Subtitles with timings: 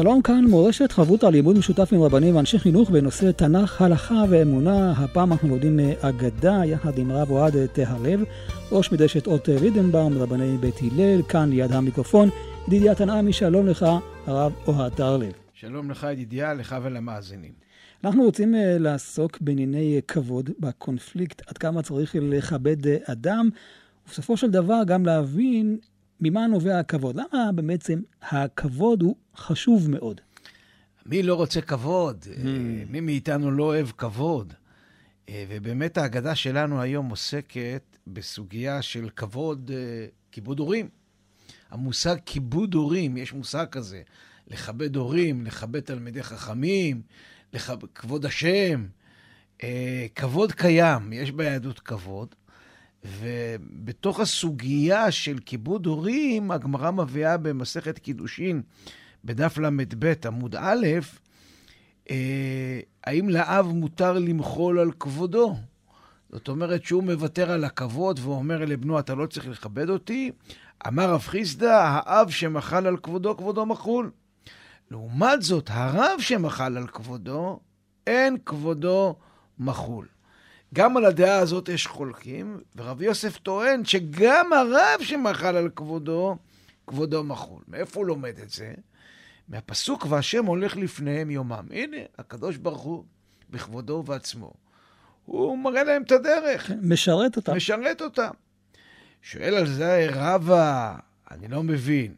[0.00, 4.92] שלום כאן מורשת חברותא לימוד משותף עם רבנים ואנשי חינוך בנושא תנ"ך, הלכה ואמונה.
[4.92, 8.20] הפעם אנחנו לומדים אגדה יחד עם רב אוהד תהרלב,
[8.72, 12.28] ראש מדרשת אות רידנבאום, רבני בית הלל, כאן ליד המיקרופון.
[12.68, 13.86] ידידיה תנעמי, שלום לך,
[14.26, 15.32] הרב אוהד תהרלב.
[15.54, 17.52] שלום לך ידידיה, לך ולמאזינים.
[18.04, 23.48] אנחנו רוצים uh, לעסוק בענייני כבוד, בקונפליקט, עד כמה צריך לכבד uh, אדם,
[24.06, 25.78] ובסופו של דבר גם להבין
[26.20, 27.16] ממה נובע הכבוד?
[27.16, 30.20] למה בעצם הכבוד הוא חשוב מאוד?
[31.06, 32.24] מי לא רוצה כבוד?
[32.24, 32.46] Mm.
[32.88, 34.52] מי מאיתנו לא אוהב כבוד?
[35.28, 40.88] אה, ובאמת ההגדה שלנו היום עוסקת בסוגיה של כבוד, אה, כיבוד הורים.
[41.70, 44.02] המושג כיבוד הורים, יש מושג כזה,
[44.48, 47.02] לכבד הורים, לכבד תלמידי חכמים,
[47.52, 47.86] לכב...
[47.94, 48.86] כבוד השם.
[50.14, 52.34] כבוד קיים, יש ביהדות כבוד,
[53.20, 58.62] ובתוך הסוגיה של כיבוד הורים, הגמרא מביאה במסכת קידושין,
[59.24, 60.86] בדף ל"ב עמוד א',
[62.10, 65.56] אה, האם לאב מותר למחול על כבודו?
[66.32, 70.30] זאת אומרת שהוא מוותר על הכבוד ואומר לבנו, אתה לא צריך לכבד אותי.
[70.86, 74.10] אמר רב חיסדא, האב שמחל על כבודו, כבודו מחול.
[74.90, 77.60] לעומת זאת, הרב שמחל על כבודו,
[78.06, 79.16] אין כבודו
[79.58, 80.06] מחול.
[80.74, 86.36] גם על הדעה הזאת יש חולקים, ורבי יוסף טוען שגם הרב שמחל על כבודו,
[86.86, 87.62] כבודו מחול.
[87.68, 88.74] מאיפה הוא לומד את זה?
[89.48, 91.66] מהפסוק והשם הולך לפניהם יומם.
[91.70, 93.04] הנה, הקדוש ברוך הוא,
[93.50, 94.52] בכבודו ובעצמו,
[95.24, 96.66] הוא מראה להם את הדרך.
[96.66, 97.56] כן, משרת אותם.
[97.56, 98.30] משרת אותם.
[99.22, 100.96] שואל על זה רבא,
[101.30, 102.14] אני לא מבין.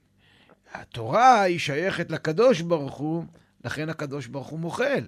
[0.73, 3.25] התורה היא שייכת לקדוש ברוך הוא,
[3.65, 5.07] לכן הקדוש ברוך הוא מוחל.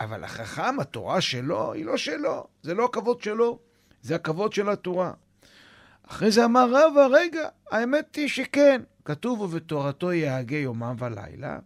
[0.00, 2.46] אבל החכם, התורה שלו, היא לא שלו.
[2.62, 3.58] זה לא הכבוד שלו,
[4.02, 5.12] זה הכבוד של התורה.
[6.08, 11.58] אחרי זה אמר רבא, רגע, האמת היא שכן, כתוב ובתורתו יהגה יומם ולילה.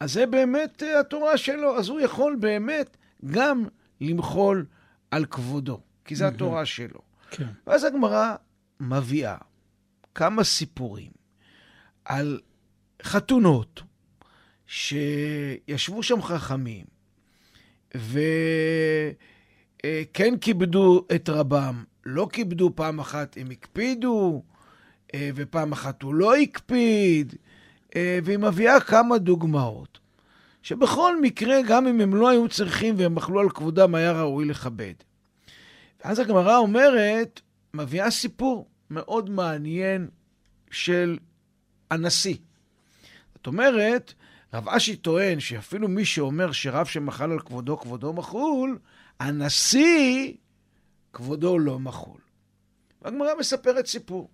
[0.00, 2.96] אז זה באמת אה, התורה שלו, אז הוא יכול באמת
[3.26, 3.64] גם
[4.00, 4.66] למחול
[5.10, 7.00] על כבודו, כי זו התורה שלו.
[7.30, 7.46] כן.
[7.66, 8.34] ואז הגמרא
[8.80, 9.36] מביאה
[10.14, 11.10] כמה סיפורים
[12.04, 12.40] על
[13.02, 13.82] חתונות
[14.74, 16.84] שישבו שם חכמים
[17.94, 18.38] וכן
[20.40, 24.42] כיבדו את רבם, לא כיבדו פעם אחת, הם הקפידו,
[25.14, 27.34] אה, ופעם אחת הוא לא הקפיד,
[27.96, 29.98] אה, והיא מביאה כמה דוגמאות,
[30.62, 34.94] שבכל מקרה, גם אם הם לא היו צריכים והם אכלו על כבודם, היה ראוי לכבד.
[36.04, 37.40] ואז הגמרא אומרת,
[37.74, 40.08] מביאה סיפור מאוד מעניין
[40.70, 41.18] של
[41.90, 42.36] הנשיא.
[43.34, 44.14] זאת אומרת,
[44.54, 48.78] רב אשי טוען שאפילו מי שאומר שרב שמחל על כבודו, כבודו מחול,
[49.20, 50.32] הנשיא,
[51.12, 52.20] כבודו לא מחול.
[53.02, 54.30] והגמרא מספרת סיפור.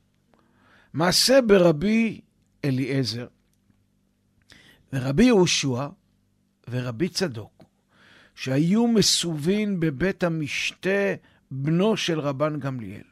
[0.92, 2.20] מעשה ברבי
[2.64, 3.26] אליעזר,
[4.92, 5.86] ורבי יהושע,
[6.70, 7.64] ורבי צדוק,
[8.34, 11.14] שהיו מסובין בבית המשתה
[11.50, 13.02] בנו של רבן גמליאל.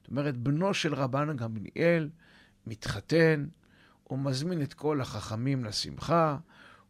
[0.00, 2.08] זאת אומרת, בנו של רבן גמליאל
[2.66, 3.46] מתחתן,
[4.10, 6.36] הוא מזמין את כל החכמים לשמחה,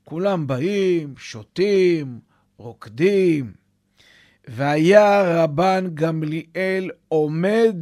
[0.05, 2.21] כולם באים, שותים,
[2.57, 3.53] רוקדים.
[4.49, 7.77] והיה רבן גמליאל עומד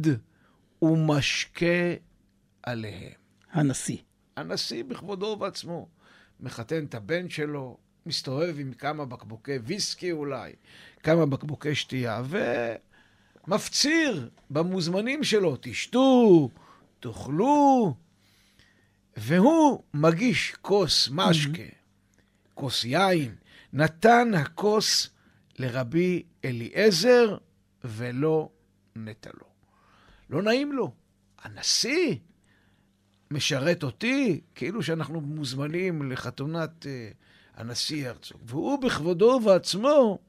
[0.81, 1.93] ומשקה
[2.63, 3.11] עליהם.
[3.51, 3.97] הנשיא.
[4.37, 5.87] הנשיא בכבודו ובעצמו.
[6.39, 10.51] מחתן את הבן שלו, מסתובב עם כמה בקבוקי ויסקי אולי,
[11.03, 12.21] כמה בקבוקי שתייה,
[13.47, 16.49] ומפציר במוזמנים שלו, תשתו,
[16.99, 17.93] תאכלו.
[19.19, 21.63] והוא מגיש כוס משקה,
[22.53, 23.35] כוס יין,
[23.73, 25.09] נתן הכוס
[25.59, 27.37] לרבי אליעזר
[27.83, 28.49] ולא
[28.95, 29.47] נטע לו.
[30.29, 30.93] לא נעים לו.
[31.41, 32.15] הנשיא
[33.31, 37.15] משרת אותי, כאילו שאנחנו מוזמנים לחתונת uh,
[37.55, 38.41] הנשיא הרצוג.
[38.45, 40.19] והוא בכבודו ובעצמו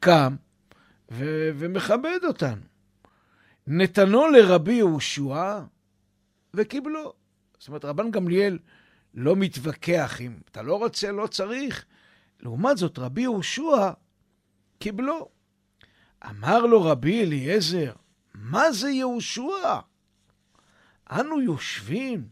[0.00, 0.36] קם
[1.10, 2.62] ו- ומכבד אותנו.
[3.66, 5.60] נתנו לרבי יהושע
[6.54, 7.19] וקיבלו.
[7.60, 8.58] זאת אומרת, רבן גמליאל
[9.14, 11.84] לא מתווכח אם אתה לא רוצה, לא צריך.
[12.40, 13.90] לעומת זאת, רבי יהושע
[14.78, 15.28] קיבלו.
[16.30, 17.92] אמר לו רבי אליעזר,
[18.34, 19.80] מה זה יהושע?
[21.10, 22.28] אנו יושבים,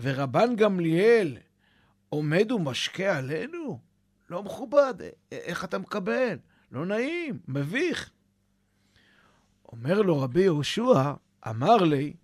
[0.00, 1.36] ורבן גמליאל
[2.08, 3.80] עומד ומשקה עלינו?
[4.30, 4.94] לא מכובד,
[5.32, 6.38] איך אתה מקבל?
[6.72, 8.10] לא נעים, מביך.
[9.72, 11.12] אומר לו רבי יהושע,
[11.48, 12.14] אמר לי,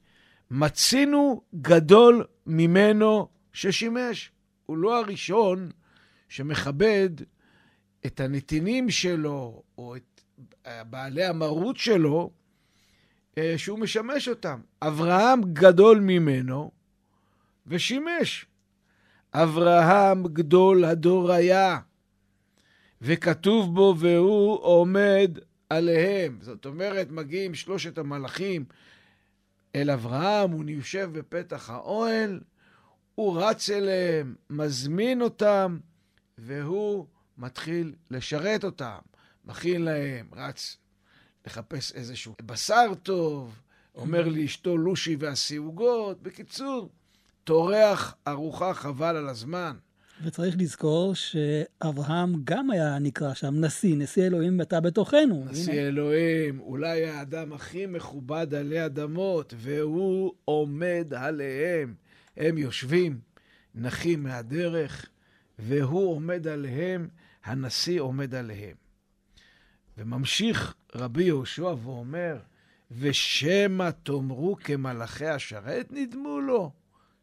[0.50, 4.30] מצינו גדול ממנו ששימש.
[4.66, 5.70] הוא לא הראשון
[6.28, 7.10] שמכבד
[8.06, 10.20] את הנתינים שלו, או את
[10.90, 12.30] בעלי המרות שלו,
[13.38, 14.60] אה, שהוא משמש אותם.
[14.82, 16.70] אברהם גדול ממנו
[17.66, 18.46] ושימש.
[19.34, 21.78] אברהם גדול הדור היה,
[23.02, 25.38] וכתוב בו והוא עומד
[25.70, 26.38] עליהם.
[26.40, 28.64] זאת אומרת, מגיעים שלושת המלאכים
[29.76, 32.40] אל אברהם, הוא יושב בפתח האוהל,
[33.14, 35.78] הוא רץ אליהם, מזמין אותם,
[36.38, 37.06] והוא
[37.38, 38.98] מתחיל לשרת אותם.
[39.44, 40.76] מכין להם, רץ
[41.46, 43.60] לחפש איזשהו בשר טוב,
[43.94, 46.22] אומר לאשתו לושי והסיוגות.
[46.22, 46.90] בקיצור,
[47.44, 49.76] טורח ארוחה חבל על הזמן.
[50.22, 55.44] וצריך לזכור שאברהם גם היה נקרא שם נשיא, נשיא אלוהים אתה בתוכנו.
[55.50, 55.82] נשיא הנה.
[55.82, 61.94] אלוהים, אולי האדם הכי מכובד עלי אדמות, והוא עומד עליהם.
[62.36, 63.18] הם יושבים,
[63.74, 65.06] נחים מהדרך,
[65.58, 67.08] והוא עומד עליהם,
[67.44, 68.76] הנשיא עומד עליהם.
[69.98, 72.36] וממשיך רבי יהושע ואומר,
[72.90, 76.72] ושמא תאמרו כמלאכי השרת נדמו לו.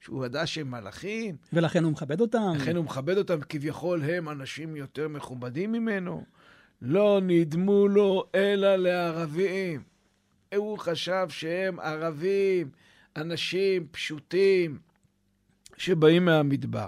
[0.04, 1.36] שהוא ידע שהם מלאכים.
[1.54, 2.54] ולכן הוא מכבד אותם.
[2.56, 6.24] לכן הוא מכבד אותם, כביכול הם אנשים יותר מכובדים ממנו.
[6.82, 9.84] לא נדמו לו אלא לערבים.
[10.56, 12.70] הוא חשב שהם ערבים,
[13.16, 14.80] אנשים פשוטים
[15.78, 16.88] שבאים מהמדבר.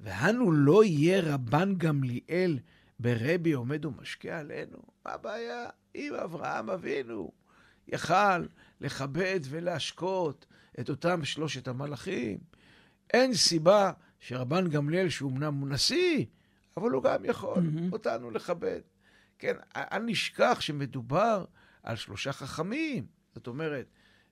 [0.00, 2.58] והנו לא יהיה רבן גמליאל
[3.00, 4.78] ברבי עומד ומשקיע עלינו?
[5.06, 5.66] מה הבעיה?
[5.94, 7.30] אם אברהם אבינו
[7.88, 8.46] יכל
[8.80, 10.46] לכבד ולהשקות
[10.80, 12.38] את אותם שלושת המלאכים.
[13.12, 16.24] אין סיבה שרבן גמליאל, שהוא אמנם נשיא,
[16.76, 17.92] אבל הוא גם יכול mm-hmm.
[17.92, 18.80] אותנו לכבד.
[19.38, 21.44] כן, אל נשכח שמדובר
[21.82, 23.06] על שלושה חכמים.
[23.34, 23.86] זאת אומרת,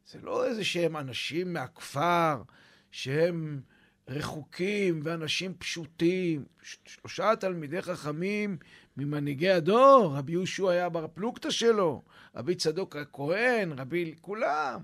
[0.07, 2.43] זה לא איזה שהם אנשים מהכפר,
[2.91, 3.61] שהם
[4.09, 6.45] רחוקים ואנשים פשוטים.
[6.85, 8.59] שלושה תלמידי חכמים
[8.97, 12.03] ממנהיגי הדור, רבי יהושע היה בר פלוגתא שלו,
[12.35, 14.15] רבי צדוק הכהן, רבי...
[14.21, 14.83] כולם.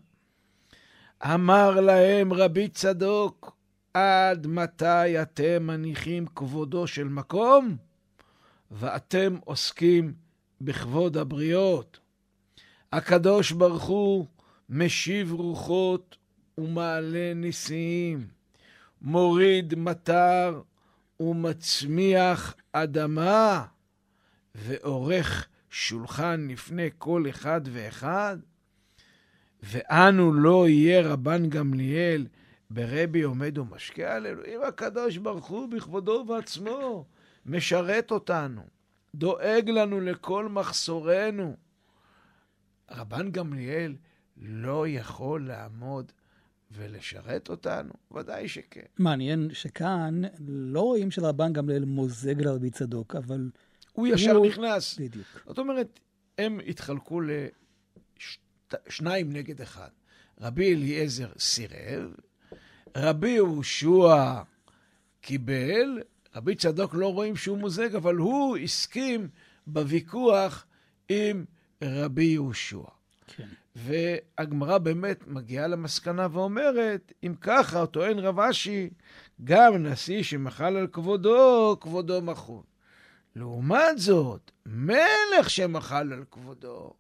[1.24, 3.56] אמר להם רבי צדוק,
[3.94, 7.76] עד מתי אתם מניחים כבודו של מקום,
[8.70, 10.14] ואתם עוסקים
[10.60, 11.98] בכבוד הבריות?
[12.92, 14.26] הקדוש ברוך הוא
[14.68, 16.16] משיב רוחות
[16.58, 18.26] ומעלה ניסים,
[19.02, 20.62] מוריד מטר
[21.20, 23.64] ומצמיח אדמה,
[24.54, 28.36] ועורך שולחן לפני כל אחד ואחד?
[29.62, 32.26] ואנו לא יהיה רבן גמליאל
[32.70, 34.40] ברבי עומד ומשקיע עלינו.
[34.46, 37.04] אם הקדוש ברוך הוא בכבודו ובעצמו
[37.46, 38.62] משרת אותנו,
[39.14, 41.56] דואג לנו לכל מחסורנו,
[42.90, 43.94] רבן גמליאל
[44.36, 46.12] לא יכול לעמוד
[46.70, 47.92] ולשרת אותנו?
[48.12, 48.86] ודאי שכן.
[48.98, 53.50] מעניין שכאן לא רואים שרבן גמליאל מוזג לרבי צדוק, אבל...
[53.92, 54.46] הוא ישר הוא...
[54.46, 54.98] נכנס.
[54.98, 55.26] בדיוק.
[55.46, 56.00] זאת אומרת,
[56.38, 57.20] הם התחלקו
[58.86, 59.88] לשניים נגד אחד.
[60.40, 62.14] רבי אליעזר סירב,
[62.96, 64.42] רבי יהושע
[65.20, 66.02] קיבל,
[66.34, 69.28] רבי צדוק לא רואים שהוא מוזג, אבל הוא הסכים
[69.66, 70.66] בוויכוח
[71.08, 71.44] עם
[71.82, 72.82] רבי יהושע.
[73.26, 73.48] כן.
[73.76, 78.90] והגמרא באמת מגיעה למסקנה ואומרת, אם ככה, טוען רב אשי,
[79.44, 82.62] גם נשיא שמחל על כבודו, כבודו מחול.
[83.36, 86.94] לעומת זאת, מלך שמחל על כבודו,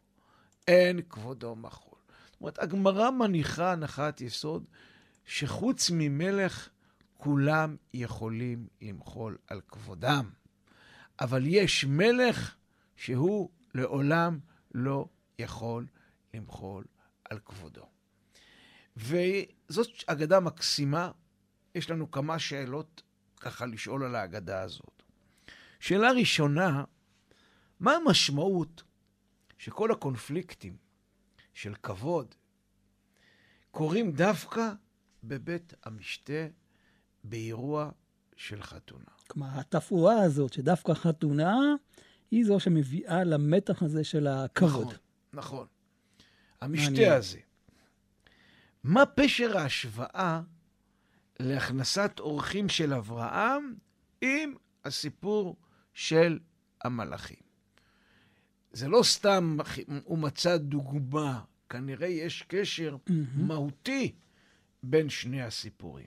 [0.68, 1.98] אין כבודו מחול.
[2.32, 4.64] זאת אומרת, הגמרא מניחה הנחת יסוד
[5.24, 6.68] שחוץ ממלך,
[7.14, 10.30] כולם יכולים למחול על כבודם.
[11.20, 12.54] אבל יש מלך
[12.96, 14.38] שהוא לעולם
[14.74, 15.06] לא
[15.38, 15.86] יכול
[16.34, 16.84] למחול
[17.30, 17.86] על כבודו.
[18.96, 21.10] וזאת אגדה מקסימה.
[21.74, 23.02] יש לנו כמה שאלות
[23.40, 25.02] ככה לשאול על האגדה הזאת.
[25.80, 26.84] שאלה ראשונה,
[27.80, 28.82] מה המשמעות
[29.62, 30.76] שכל הקונפליקטים
[31.54, 32.34] של כבוד
[33.70, 34.72] קורים דווקא
[35.24, 36.46] בבית המשתה
[37.24, 37.90] באירוע
[38.36, 39.04] של חתונה?
[39.26, 41.56] כלומר, התפאורה הזאת, שדווקא חתונה,
[42.30, 44.82] היא זו שמביאה למתח הזה של הכבוד.
[44.82, 44.96] נכון,
[45.32, 45.66] נכון.
[46.60, 47.40] המשתה הזה.
[48.84, 50.40] מה פשר ההשוואה
[51.40, 53.74] להכנסת אורחים של אברהם
[54.20, 54.54] עם
[54.84, 55.56] הסיפור
[55.94, 56.38] של
[56.84, 57.51] המלאכים?
[58.72, 59.56] זה לא סתם
[60.04, 62.96] הוא מצא דוגמה כנראה יש קשר
[63.36, 64.12] מהותי
[64.82, 66.06] בין שני הסיפורים.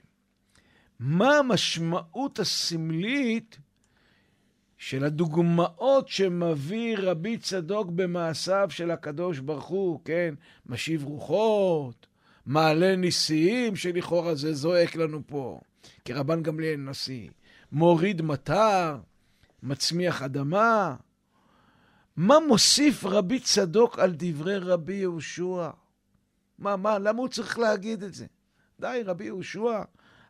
[1.00, 3.58] מה המשמעות הסמלית
[4.78, 10.34] של הדוגמאות שמביא רבי צדוק במעשיו של הקדוש ברוך הוא, כן?
[10.66, 12.06] משיב רוחות,
[12.46, 15.60] מעלה ניסיים, שלכאורה זה זועק לנו פה,
[16.04, 17.28] כרבן גמליאל נשיא,
[17.72, 18.98] מוריד מטר,
[19.62, 20.96] מצמיח אדמה.
[22.16, 25.70] מה מוסיף רבי צדוק על דברי רבי יהושע?
[26.58, 28.26] מה, מה, למה הוא צריך להגיד את זה?
[28.80, 29.82] די, רבי יהושע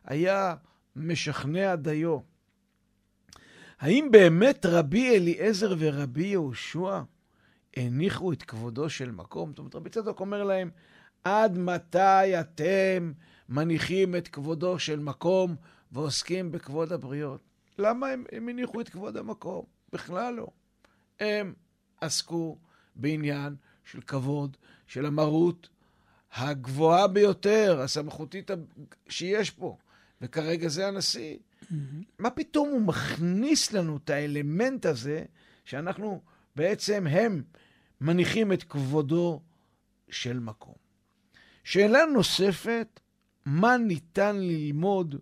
[0.03, 0.55] היה
[0.95, 2.19] משכנע דיו.
[3.79, 7.01] האם באמת רבי אליעזר ורבי יהושע
[7.75, 9.49] הניחו את כבודו של מקום?
[9.49, 10.69] זאת אומרת, רבי צדוק אומר להם,
[11.23, 13.11] עד מתי אתם
[13.49, 15.55] מניחים את כבודו של מקום
[15.91, 17.41] ועוסקים בכבוד הבריות?
[17.77, 19.65] למה הם, הם הניחו את כבוד המקום?
[19.93, 20.47] בכלל לא.
[21.19, 21.53] הם
[22.01, 22.57] עסקו
[22.95, 25.69] בעניין של כבוד, של המרות
[26.33, 28.51] הגבוהה ביותר, הסמכותית
[29.09, 29.77] שיש פה,
[30.21, 31.37] וכרגע זה הנשיא.
[31.37, 31.75] Mm-hmm.
[32.19, 35.23] מה פתאום הוא מכניס לנו את האלמנט הזה,
[35.65, 36.21] שאנחנו
[36.55, 37.43] בעצם, הם
[38.01, 39.41] מניחים את כבודו
[40.09, 40.75] של מקום.
[41.63, 42.99] שאלה נוספת,
[43.45, 45.15] מה ניתן ללמוד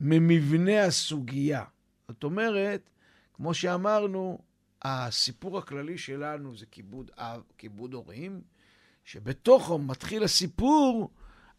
[0.00, 1.64] ממבנה הסוגיה?
[2.08, 2.90] זאת אומרת,
[3.34, 4.38] כמו שאמרנו,
[4.82, 8.40] הסיפור הכללי שלנו זה כיבוד אב, כיבוד הורים,
[9.04, 11.10] שבתוכו מתחיל הסיפור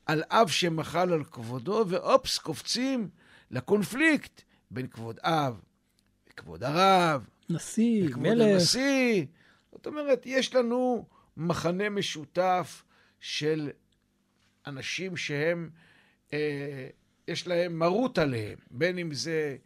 [0.06, 3.10] על אב שמחל על כבודו, ואופס, קופצים
[3.52, 5.62] לקונפליקט בין כבוד אב
[6.30, 7.28] וכבוד הרב.
[7.50, 8.48] נשיא, וכבוד מלך.
[8.54, 9.26] הנשיא.
[9.72, 11.06] זאת אומרת, יש לנו
[11.38, 12.84] מחנה משותף
[13.20, 13.70] של
[14.68, 15.70] אנשים שהם,
[16.34, 16.88] אה,
[17.28, 19.58] יש להם מרות עליהם, בין אם זה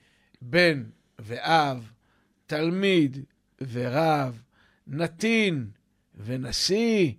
[0.41, 0.83] בן
[1.19, 1.91] ואב,
[2.45, 3.25] תלמיד
[3.71, 4.41] ורב,
[4.87, 5.69] נתין
[6.15, 7.13] ונשיא,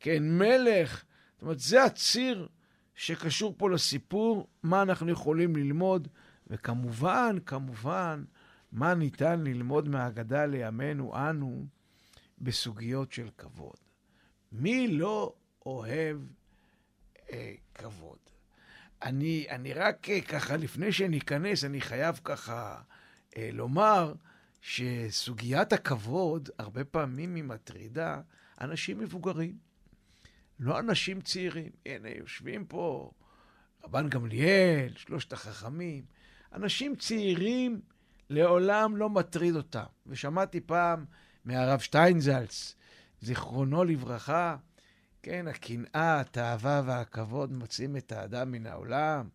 [0.00, 1.04] כן, מלך.
[1.34, 2.48] זאת אומרת, זה הציר
[2.94, 6.08] שקשור פה לסיפור, מה אנחנו יכולים ללמוד,
[6.46, 8.24] וכמובן, כמובן,
[8.72, 11.66] מה ניתן ללמוד מהאגדה לימינו אנו
[12.38, 13.76] בסוגיות של כבוד.
[14.52, 15.34] מי לא
[15.66, 16.16] אוהב
[17.32, 18.18] אה, כבוד?
[19.02, 22.80] אני, אני רק אה, ככה, לפני שאני אכנס, אני חייב ככה
[23.36, 24.14] אה, לומר
[24.66, 28.20] שסוגיית הכבוד, הרבה פעמים היא מטרידה
[28.60, 29.56] אנשים מבוגרים.
[30.60, 31.70] לא אנשים צעירים.
[31.86, 33.10] הנה, יושבים פה
[33.84, 36.04] רבן גמליאל, שלושת החכמים.
[36.52, 37.80] אנשים צעירים
[38.30, 39.84] לעולם לא מטריד אותם.
[40.06, 41.04] ושמעתי פעם
[41.44, 42.74] מהרב שטיינזלץ,
[43.20, 44.56] זיכרונו לברכה,
[45.22, 49.28] כן, הקנאה, התאווה והכבוד מוצאים את האדם מן העולם.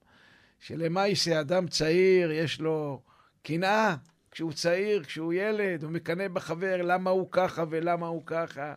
[0.60, 3.02] שלמה שלמעשה אדם צעיר, יש לו
[3.44, 3.96] קנאה.
[4.32, 8.74] כשהוא צעיר, כשהוא ילד, הוא מקנא בחבר למה הוא ככה ולמה הוא ככה.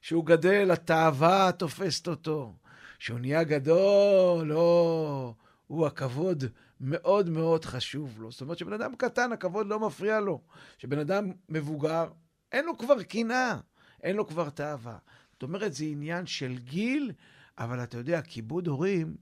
[0.00, 2.54] שהוא גדל, התאווה תופסת אותו.
[2.98, 5.34] שהוא נהיה גדול, לא,
[5.66, 6.44] הוא הכבוד
[6.80, 8.30] מאוד מאוד חשוב לו.
[8.30, 10.42] זאת אומרת שבן אדם קטן, הכבוד לא מפריע לו.
[10.78, 12.08] שבן אדם מבוגר,
[12.52, 13.58] אין לו כבר קנאה,
[14.02, 14.98] אין לו כבר תאווה.
[15.32, 17.12] זאת אומרת, זה עניין של גיל,
[17.58, 19.16] אבל אתה יודע, כיבוד הורים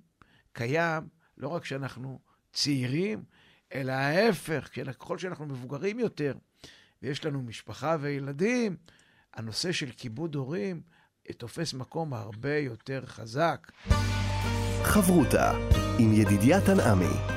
[0.53, 2.21] קיים לא רק כשאנחנו
[2.53, 3.25] צעירים,
[3.75, 4.69] אלא ההפך,
[4.99, 6.35] ככל שאנחנו מבוגרים יותר,
[7.03, 8.77] ויש לנו משפחה וילדים,
[9.35, 10.81] הנושא של כיבוד הורים
[11.33, 13.73] תופס מקום הרבה יותר חזק.
[14.83, 15.53] חברותה
[15.99, 17.37] עם ידידיה תנעמי.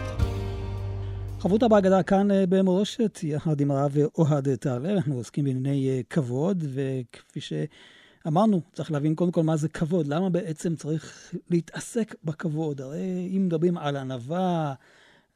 [1.39, 6.63] חברותה בהגדה כאן אה, במורשת, יחד עם הרב אוהד טהרלר, אנחנו עוסקים בענייני אה, כבוד,
[6.73, 12.81] וכפי שאמרנו, צריך להבין קודם כל מה זה כבוד, למה בעצם צריך להתעסק בכבוד.
[12.81, 14.73] הרי אם מדברים על ענווה,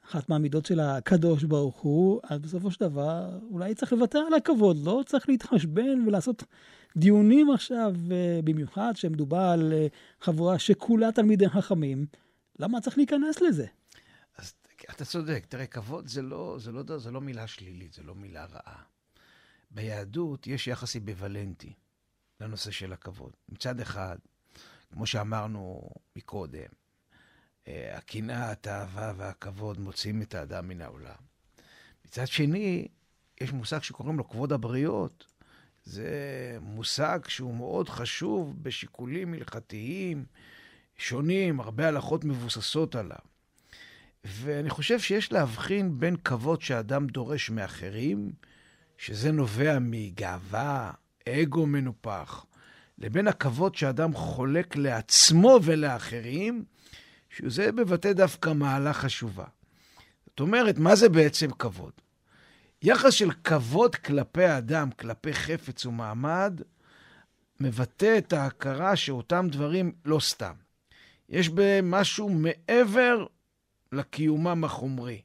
[0.05, 4.77] אחת מהמידות של הקדוש ברוך הוא, אז בסופו של דבר אולי צריך לוותר על הכבוד,
[4.86, 6.43] לא צריך להתחשבן ולעשות
[6.98, 9.88] דיונים עכשיו, אה, במיוחד שמדובר על אה,
[10.22, 12.05] חבורה שכולה תלמידי חכמים,
[12.60, 13.65] למה צריך להיכנס לזה?
[14.38, 14.53] אז
[14.89, 18.45] אתה צודק, תראה, כבוד זה לא, זה, לא, זה לא מילה שלילית, זה לא מילה
[18.45, 18.83] רעה.
[19.72, 21.74] ביהדות יש יחס אמביוולנטי
[22.39, 23.31] לנושא של הכבוד.
[23.50, 24.17] מצד אחד,
[24.91, 26.83] כמו שאמרנו מקודם,
[27.67, 31.15] הקנאה, התאווה והכבוד מוציאים את האדם מן העולם.
[32.05, 32.88] מצד שני,
[33.41, 35.25] יש מושג שקוראים לו כבוד הבריות.
[35.86, 40.25] זה מושג שהוא מאוד חשוב בשיקולים הלכתיים
[40.98, 43.17] שונים, הרבה הלכות מבוססות עליו.
[44.25, 48.32] ואני חושב שיש להבחין בין כבוד שאדם דורש מאחרים,
[48.98, 50.91] שזה נובע מגאווה,
[51.29, 52.46] אגו מנופח,
[52.98, 56.65] לבין הכבוד שאדם חולק לעצמו ולאחרים,
[57.38, 59.46] שזה מבטא דווקא מעלה חשובה.
[60.30, 61.92] זאת אומרת, מה זה בעצם כבוד?
[62.82, 66.62] יחס של כבוד כלפי אדם, כלפי חפץ ומעמד,
[67.60, 70.54] מבטא את ההכרה שאותם דברים לא סתם.
[71.30, 73.25] יש בהם משהו מעבר
[73.92, 75.22] לקיומם החומרי.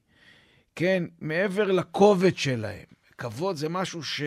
[0.75, 2.85] כן, מעבר לכובד שלהם.
[3.17, 4.21] כבוד זה משהו ש...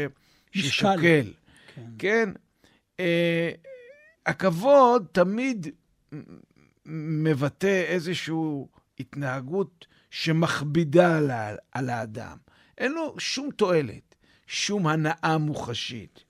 [0.53, 1.33] ששוקל.
[1.75, 1.83] כן.
[1.99, 2.29] כן?
[3.01, 3.51] אה,
[4.27, 5.67] הכבוד תמיד
[6.87, 8.35] מבטא איזושהי
[9.01, 11.31] התנהגות שמכבידה על,
[11.73, 12.37] על האדם.
[12.79, 14.15] אין לו שום תועלת,
[14.47, 16.25] שום הנאה מוחשית.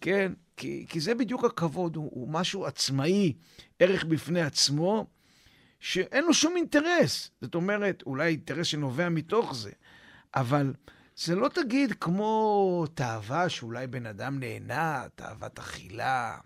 [0.00, 0.32] כן?
[0.56, 3.32] כי, כי זה בדיוק הכבוד, הוא, הוא משהו עצמאי,
[3.78, 5.06] ערך בפני עצמו,
[5.80, 7.30] שאין לו שום אינטרס.
[7.40, 9.70] זאת אומרת, אולי אינטרס שנובע מתוך זה,
[10.34, 10.74] אבל
[11.16, 16.38] זה לא תגיד כמו תאווה שאולי בן אדם נהנה, תאוות אכילה,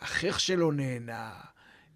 [0.00, 1.32] החייך שלו נהנה,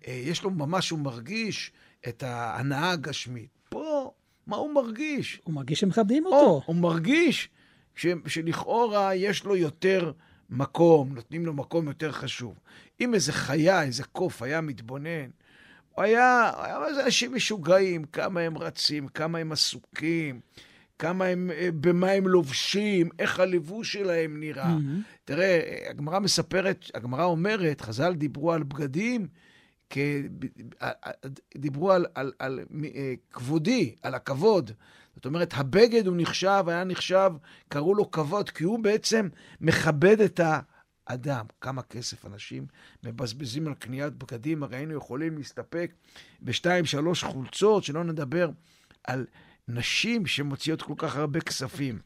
[0.06, 1.72] יש לו ממש, הוא מרגיש
[2.08, 3.48] את ההנאה הגשמית.
[3.68, 4.12] פה,
[4.46, 5.40] מה הוא מרגיש?
[5.44, 6.36] הוא מרגיש שמכבדים אותו.
[6.36, 7.48] או, הוא מרגיש
[7.94, 10.12] ש, שלכאורה יש לו יותר
[10.50, 12.58] מקום, נותנים לו מקום יותר חשוב.
[13.00, 15.30] אם איזה חיה, איזה קוף היה מתבונן,
[15.90, 20.40] הוא היה, היה איזה אנשים משוגעים, כמה הם רצים, כמה הם עסוקים,
[20.98, 24.76] כמה הם, אה, במה הם לובשים, איך הלבוש שלהם נראה.
[24.76, 25.22] Mm-hmm.
[25.24, 29.26] תראה, הגמרא מספרת, הגמרא אומרת, חז"ל דיברו על בגדים,
[31.56, 34.70] דיברו על, על, על, על אה, כבודי, על הכבוד.
[35.14, 37.32] זאת אומרת, הבגד הוא נחשב, היה נחשב,
[37.68, 39.28] קראו לו כבוד, כי הוא בעצם
[39.60, 40.40] מכבד את
[41.08, 41.46] האדם.
[41.60, 42.66] כמה כסף אנשים
[43.02, 45.92] מבזבזים על קניית בגדים, הרי היינו יכולים להסתפק
[46.42, 48.50] בשתיים, שלוש חולצות, שלא נדבר
[49.04, 49.26] על
[49.68, 51.98] נשים שמוציאות כל כך הרבה כספים.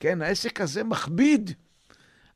[0.00, 1.50] כן, העסק הזה מכביד.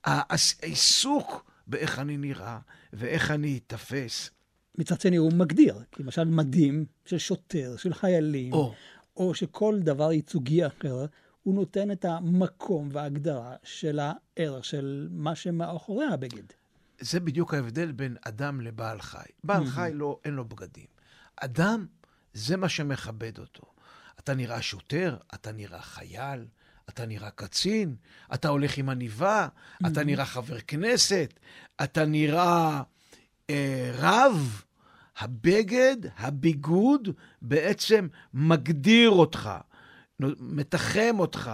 [0.05, 2.59] העיסוק באיך אני נראה
[2.93, 4.31] ואיך אני אתפס.
[4.79, 8.75] מצד שני הוא מגדיר, כי למשל מדים של שוטר, של חיילים, או,
[9.17, 11.07] או שכל דבר ייצוגי אחר,
[11.43, 16.43] הוא נותן את המקום וההגדרה של הערך של מה שמאחורי הבגד.
[17.01, 19.23] זה בדיוק ההבדל בין אדם לבעל חי.
[19.45, 20.87] בעל חי לא, אין לו בגדים.
[21.37, 21.87] אדם,
[22.35, 23.63] זה מה שמכבד אותו.
[24.19, 26.47] אתה נראה שוטר, אתה נראה חייל,
[26.89, 27.97] אתה נראה קצין,
[28.35, 29.49] אתה הולך עם עניבה,
[29.87, 31.39] אתה נראה חבר כנסת,
[31.83, 32.83] אתה נראה אה,
[33.95, 34.63] רב.
[35.19, 37.09] הבגד, הביגוד,
[37.43, 39.51] בעצם מגדיר אותך,
[40.41, 41.51] מתחם אותך,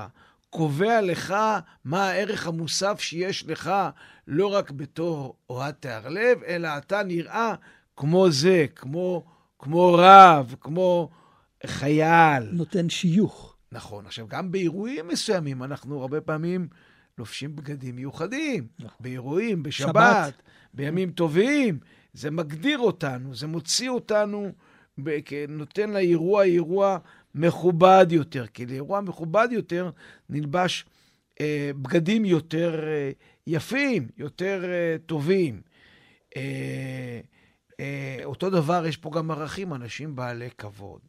[0.51, 1.35] קובע לך
[1.85, 3.71] מה הערך המוסף שיש לך,
[4.27, 7.55] לא רק בתור אוהד תיאר לב, אלא אתה נראה
[7.97, 9.25] כמו זה, כמו,
[9.59, 11.11] כמו רב, כמו
[11.67, 12.49] חייל.
[12.53, 13.57] נותן שיוך.
[13.73, 14.07] נכון.
[14.07, 16.69] עכשיו, גם באירועים מסוימים, אנחנו הרבה פעמים
[17.19, 18.67] לובשים בגדים מיוחדים.
[18.79, 18.97] נכון.
[19.01, 20.43] באירועים, בשבת, שבת.
[20.75, 21.79] בימים טובים.
[22.13, 24.53] זה מגדיר אותנו, זה מוציא אותנו,
[25.49, 26.99] נותן לאירוע אירוע
[27.35, 28.47] מכובד יותר.
[28.47, 29.91] כי לאירוע מכובד יותר
[30.29, 30.85] נלבש
[31.41, 33.11] אה, בגדים יותר אה,
[33.47, 35.61] יפים, יותר אה, טובים.
[36.37, 37.21] אה,
[37.81, 41.01] אה, אותו דבר, יש פה גם ערכים, אנשים בעלי כבוד.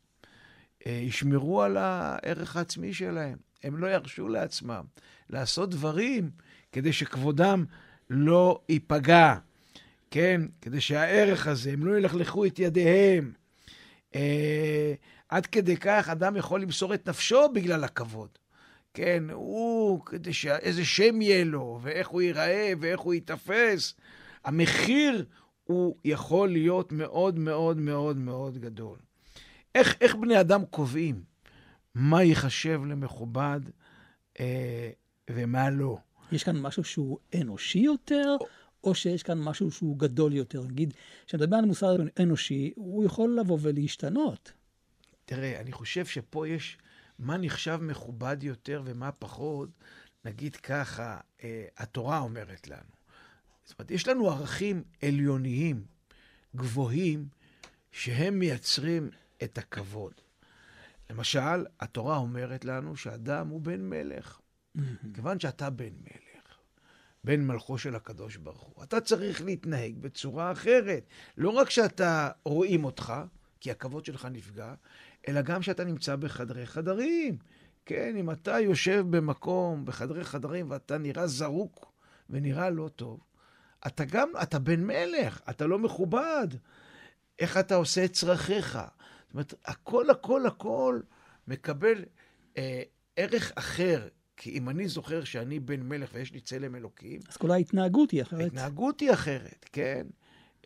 [0.88, 3.49] אה, ישמרו על הערך העצמי שלהם.
[3.64, 4.84] הם לא ירשו לעצמם
[5.30, 6.30] לעשות דברים
[6.72, 7.66] כדי שכבודם
[8.10, 9.36] לא ייפגע.
[10.12, 10.42] כן?
[10.62, 13.32] כדי שהערך הזה, הם לא ילכלכו את ידיהם.
[14.16, 14.94] אה,
[15.30, 18.30] עד כדי כך אדם יכול למסור את נפשו בגלל הכבוד.
[18.94, 23.94] כן, הוא, כדי שאיזה שם יהיה לו, ואיך הוא ייראה, ואיך הוא ייתפס.
[24.46, 25.26] המחיר
[25.64, 28.98] הוא יכול להיות מאוד מאוד מאוד מאוד גדול.
[29.76, 31.22] איך, איך בני אדם קובעים
[31.96, 33.60] מה ייחשב למכובד
[34.40, 34.90] אה,
[35.30, 35.98] ומה לא?
[36.32, 38.48] יש כאן משהו שהוא אנושי יותר, או,
[38.84, 40.64] או שיש כאן משהו שהוא גדול יותר.
[40.64, 40.94] נגיד,
[41.28, 44.52] כשנדבר על מוסר אנושי, הוא יכול לבוא ולהשתנות.
[45.26, 46.78] תראה, אני חושב שפה יש
[47.20, 49.70] מה נחשב מכובד יותר ומה פחות.
[50.26, 53.00] נגיד ככה, אה, התורה אומרת לנו.
[53.66, 55.86] זאת אומרת, יש לנו ערכים עליוניים,
[56.56, 57.28] גבוהים,
[57.92, 59.10] שהם מייצרים
[59.44, 60.14] את הכבוד.
[61.10, 64.40] למשל, התורה אומרת לנו שאדם הוא בן מלך.
[65.14, 66.58] כיוון שאתה בן מלך,
[67.24, 68.84] בן מלכו של הקדוש ברוך הוא.
[68.84, 71.04] אתה צריך להתנהג בצורה אחרת.
[71.38, 73.14] לא רק שאתה רואים אותך,
[73.60, 74.74] כי הכבוד שלך נפגע,
[75.28, 77.38] אלא גם שאתה נמצא בחדרי חדרים.
[77.86, 81.92] כן, אם אתה יושב במקום, בחדרי חדרים, ואתה נראה זרוק
[82.30, 83.20] ונראה לא טוב,
[83.88, 86.48] אתה גם, אתה בן מלך, אתה לא מכובד.
[87.40, 88.80] איך אתה עושה את צרכיך?
[89.30, 91.00] זאת אומרת, הכל, הכל, הכל
[91.48, 92.06] מקבל
[92.58, 92.82] אה,
[93.16, 97.20] ערך אחר, כי אם אני זוכר שאני בן מלך ויש לי צלם אלוקים...
[97.30, 98.42] אז כל ההתנהגות היא אחרת.
[98.42, 100.08] ההתנהגות היא אחרת, כן.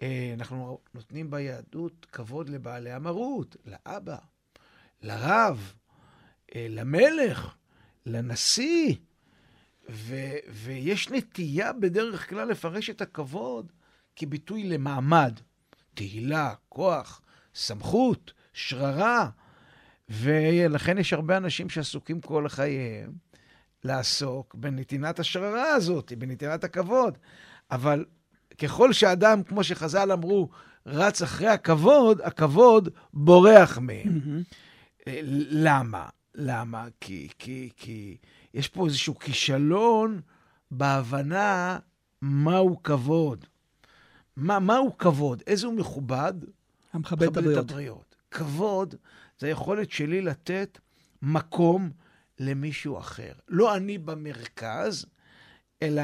[0.01, 4.17] אה, אנחנו נותנים ביהדות כבוד לבעלי המרות, לאבא,
[5.01, 5.73] לרב,
[6.55, 7.55] אה, למלך,
[8.05, 8.95] לנשיא,
[9.89, 10.15] ו,
[10.49, 13.71] ויש נטייה בדרך כלל לפרש את הכבוד
[14.15, 15.39] כביטוי למעמד,
[15.93, 17.21] תהילה, כוח,
[17.55, 19.29] סמכות, שררה,
[20.09, 23.11] ולכן יש הרבה אנשים שעסוקים כל חייהם
[23.83, 27.17] לעסוק בנתינת השררה הזאת, בנתינת הכבוד.
[27.71, 28.05] אבל
[28.57, 30.49] ככל שאדם, כמו שחז"ל אמרו,
[30.85, 34.07] רץ אחרי הכבוד, הכבוד בורח מהם.
[34.07, 35.09] Mm-hmm.
[35.49, 36.09] למה?
[36.35, 36.87] למה?
[37.01, 38.17] כי, כי, כי
[38.53, 40.21] יש פה איזשהו כישלון
[40.71, 41.79] בהבנה
[42.21, 43.45] מהו כבוד.
[44.37, 45.43] מה, מהו כבוד?
[45.47, 46.33] איזה הוא מכובד?
[46.93, 48.12] המכבד את הבריות.
[48.33, 48.95] כבוד
[49.39, 50.79] זה היכולת שלי לתת
[51.21, 51.91] מקום
[52.39, 53.31] למישהו אחר.
[53.47, 55.05] לא אני במרכז,
[55.81, 56.03] אלא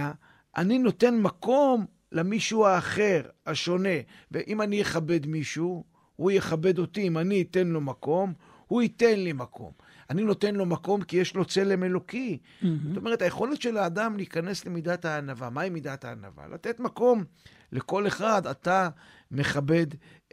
[0.58, 3.90] אני נותן מקום למישהו האחר, השונה.
[4.32, 5.84] ואם אני אכבד מישהו,
[6.16, 7.08] הוא יכבד אותי.
[7.08, 8.34] אם אני אתן לו מקום,
[8.68, 9.72] הוא ייתן לי מקום.
[10.10, 12.38] אני נותן לו מקום כי יש לו צלם אלוקי.
[12.38, 12.66] Mm-hmm.
[12.88, 15.50] זאת אומרת, היכולת של האדם להיכנס למידת הענווה.
[15.50, 16.48] מהי מידת הענווה?
[16.48, 17.24] לתת מקום
[17.72, 18.90] לכל אחד, אתה
[19.32, 19.88] מכבד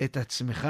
[0.04, 0.68] את עצמך.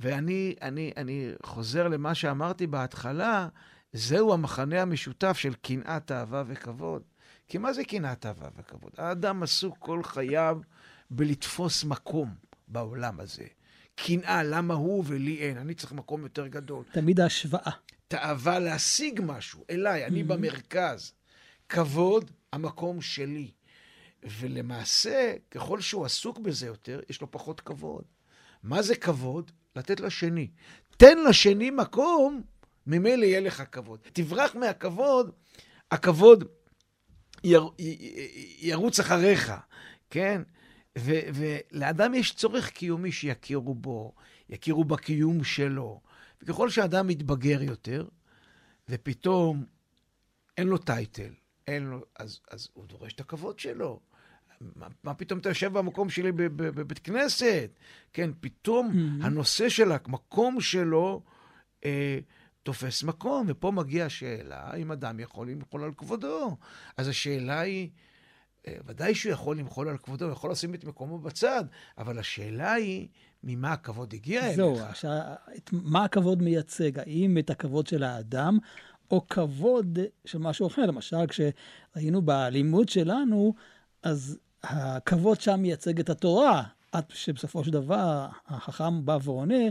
[0.00, 3.48] ואני אני, אני חוזר למה שאמרתי בהתחלה,
[3.92, 7.02] זהו המחנה המשותף של קנאת אהבה וכבוד.
[7.48, 8.92] כי מה זה קנאת אהבה וכבוד?
[8.98, 10.58] האדם עסוק כל חייו
[11.10, 12.34] בלתפוס מקום
[12.68, 13.46] בעולם הזה.
[13.94, 15.58] קנאה, למה הוא ולי אין?
[15.58, 16.84] אני צריך מקום יותר גדול.
[16.92, 17.70] תמיד ההשוואה.
[18.08, 20.24] תאווה להשיג משהו אליי, אני mm-hmm.
[20.24, 21.12] במרכז.
[21.68, 23.50] כבוד, המקום שלי.
[24.22, 28.04] ולמעשה, ככל שהוא עסוק בזה יותר, יש לו פחות כבוד.
[28.62, 29.52] מה זה כבוד?
[29.76, 30.50] לתת לשני.
[30.96, 32.42] תן לשני מקום,
[32.86, 34.00] ממילא יהיה לך כבוד.
[34.12, 35.30] תברח מהכבוד,
[35.90, 36.44] הכבוד
[37.44, 37.70] יר,
[38.58, 39.52] ירוץ אחריך,
[40.10, 40.42] כן?
[40.98, 44.14] ו, ולאדם יש צורך קיומי שיכירו בו,
[44.48, 46.00] יכירו בקיום שלו.
[46.42, 48.06] וככל שאדם מתבגר יותר,
[48.88, 49.64] ופתאום
[50.58, 51.32] אין לו טייטל,
[51.66, 54.00] אין לו, אז, אז הוא דורש את הכבוד שלו.
[54.76, 57.70] מה, מה פתאום אתה יושב במקום שלי בבית כנסת?
[58.12, 59.26] כן, פתאום mm-hmm.
[59.26, 61.22] הנושא של המקום שלו
[61.84, 62.18] אה,
[62.62, 66.56] תופס מקום, ופה מגיעה השאלה אם אדם יכול למחול על כבודו.
[66.96, 67.90] אז השאלה היא,
[68.66, 71.64] אה, ודאי שהוא יכול למחול על כבודו, הוא יכול לשים את מקומו בצד,
[71.98, 73.08] אבל השאלה היא,
[73.42, 74.56] ממה הכבוד הגיע אליך?
[74.56, 74.76] זהו,
[75.72, 76.98] מה הכבוד מייצג?
[76.98, 78.58] האם את הכבוד של האדם,
[79.10, 80.86] או כבוד של משהו אחר?
[80.86, 83.54] למשל, כשראינו בלימוד שלנו,
[84.02, 89.64] אז הכבוד שם מייצג את התורה, עד שבסופו של דבר החכם בא ועונה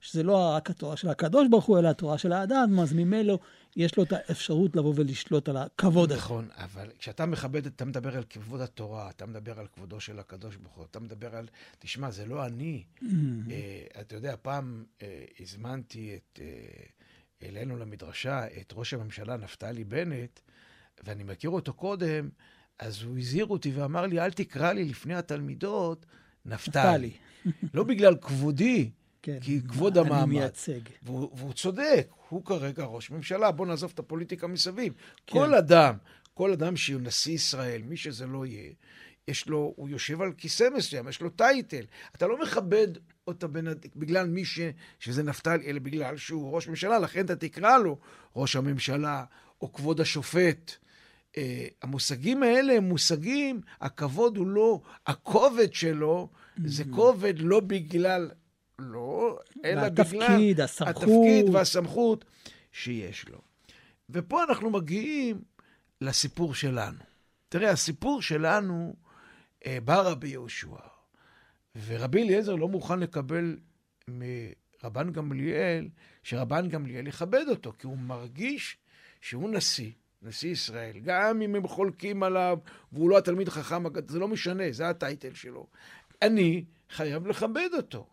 [0.00, 3.38] שזה לא רק התורה של הקדוש ברוך הוא, אלא התורה של האדם, אז ממילא
[3.76, 6.20] יש לו את האפשרות לבוא ולשלוט על הכבוד הזה.
[6.20, 10.56] נכון, אבל כשאתה מכבד, אתה מדבר על כבוד התורה, אתה מדבר על כבודו של הקדוש
[10.56, 12.84] ברוך הוא, אתה מדבר על, תשמע, זה לא אני.
[12.96, 13.04] Mm-hmm.
[13.06, 15.02] Uh, אתה יודע, פעם uh,
[15.40, 20.40] הזמנתי את, uh, אלינו למדרשה את ראש הממשלה נפתלי בנט,
[21.04, 22.28] ואני מכיר אותו קודם,
[22.80, 26.06] אז הוא הזהיר אותי ואמר לי, אל תקרא לי לפני התלמידות
[26.46, 27.10] נפתלי.
[27.74, 28.90] לא בגלל כבודי,
[29.22, 30.22] כן, כי כבוד אני המעמד.
[30.22, 30.80] אני מייצג.
[31.02, 34.92] והוא, והוא צודק, הוא כרגע ראש ממשלה, בוא נעזוב את הפוליטיקה מסביב.
[35.26, 35.38] כן.
[35.38, 35.94] כל אדם,
[36.34, 38.72] כל אדם שהוא נשיא ישראל, מי שזה לא יהיה,
[39.28, 41.84] יש לו, הוא יושב על כיסא מסוים, יש לו טייטל.
[42.14, 42.88] אתה לא מכבד
[43.26, 44.60] אותה בין, בגלל מי ש,
[44.98, 47.98] שזה נפתלי, אלא בגלל שהוא ראש ממשלה, לכן אתה תקרא לו
[48.36, 49.24] ראש הממשלה,
[49.60, 50.76] או כבוד השופט.
[51.32, 51.38] Uh,
[51.82, 56.28] המושגים האלה הם מושגים, הכבוד הוא לא, הכובד שלו.
[56.64, 58.30] זה כובד לא בגלל
[58.78, 60.20] לא, אלא והתפקיד,
[60.52, 60.96] בגלל הסמכות.
[60.96, 62.24] התפקיד והסמכות
[62.72, 63.40] שיש לו.
[64.10, 65.42] ופה אנחנו מגיעים
[66.00, 66.98] לסיפור שלנו.
[67.48, 68.94] תראה, הסיפור שלנו
[69.66, 70.76] אה, בא רבי יהושע,
[71.86, 73.56] ורבי אליעזר לא מוכן לקבל
[74.08, 75.88] מרבן גמליאל,
[76.22, 78.76] שרבן גמליאל יכבד אותו, כי הוא מרגיש
[79.20, 79.90] שהוא נשיא,
[80.22, 80.98] נשיא ישראל.
[80.98, 82.58] גם אם הם חולקים עליו,
[82.92, 85.66] והוא לא התלמיד החכם, זה לא משנה, זה הטייטל שלו.
[86.22, 88.06] אני חייב לכבד אותו.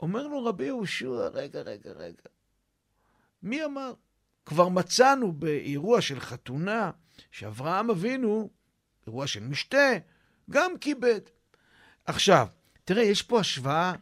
[0.00, 2.22] אומר לו רבי יהושע, רגע, רגע, רגע,
[3.42, 3.92] מי אמר?
[4.46, 6.90] כבר מצאנו באירוע של חתונה,
[7.30, 8.50] שאברהם אבינו,
[9.06, 9.90] אירוע של משתה,
[10.50, 11.20] גם כיבד.
[12.04, 12.48] עכשיו,
[12.84, 13.94] תראה, יש פה השוואה,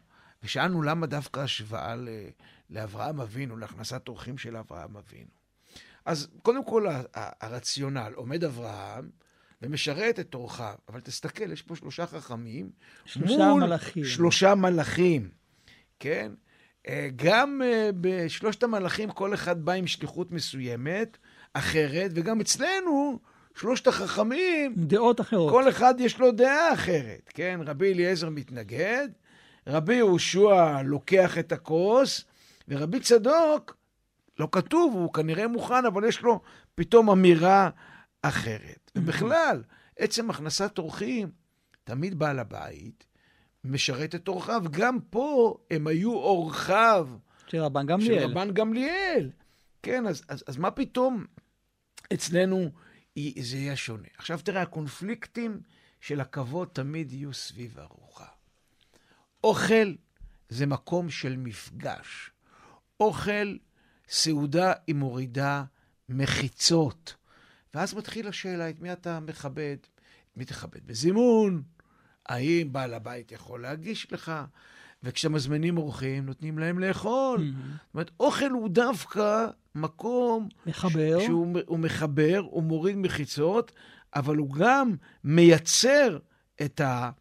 [0.43, 1.95] ושאלנו למה דווקא השוואה.
[2.69, 5.36] לאברהם אבינו, להכנסת אורחים של אברהם אבינו.
[6.07, 9.09] אז קודם כל, הרציונל, עומד אברהם
[9.61, 12.69] ומשרת את אורחיו, אבל תסתכל, יש פה שלושה חכמים.
[13.05, 14.05] שלושה מול מלאכים.
[14.05, 15.29] שלושה מלאכים.
[15.99, 16.31] כן?
[16.87, 21.17] אה, גם אה, בשלושת המלאכים כל אחד בא עם שליחות מסוימת,
[21.53, 23.19] אחרת, וגם אצלנו,
[23.55, 24.75] שלושת החכמים...
[24.77, 25.51] דעות אחרות.
[25.51, 27.59] כל אחד יש לו דעה אחרת, כן?
[27.65, 29.07] רבי אליעזר מתנגד,
[29.67, 32.25] רבי יהושע לוקח את הכוס,
[32.67, 33.76] ורבי צדוק,
[34.39, 36.41] לא כתוב, הוא כנראה מוכן, אבל יש לו
[36.75, 37.69] פתאום אמירה
[38.21, 38.91] אחרת.
[38.95, 39.63] ובכלל,
[39.99, 41.31] עצם הכנסת אורחים,
[41.83, 43.05] תמיד בעל הבית
[43.63, 44.63] משרת את אורחיו.
[44.71, 47.09] גם פה הם היו אורחיו.
[47.47, 48.19] של רבן גמליאל.
[48.19, 49.31] של רבן גמליאל.
[49.83, 51.25] כן, אז, אז, אז מה פתאום
[52.13, 52.69] אצלנו
[53.39, 54.07] זה יהיה שונה?
[54.17, 55.59] עכשיו תראה, הקונפליקטים
[56.01, 58.25] של הכבוד תמיד יהיו סביב הארוחה.
[59.43, 59.93] אוכל
[60.49, 62.31] זה מקום של מפגש.
[62.99, 63.57] אוכל,
[64.09, 65.63] סעודה היא מורידה
[66.09, 67.15] מחיצות.
[67.73, 69.77] ואז מתחילה השאלה, את מי אתה מכבד?
[69.81, 71.61] את מי תכבד בזימון?
[72.25, 74.31] האם בעל הבית יכול להגיש לך?
[75.03, 77.39] וכשמזמינים אורחים, נותנים להם לאכול.
[77.39, 77.67] Mm-hmm.
[77.85, 80.49] זאת אומרת, אוכל הוא דווקא מקום...
[80.65, 81.19] מחבר.
[81.19, 83.71] ש- שהוא מחבר, הוא מוריד מחיצות,
[84.15, 86.17] אבל הוא גם מייצר
[86.61, 87.11] את ה...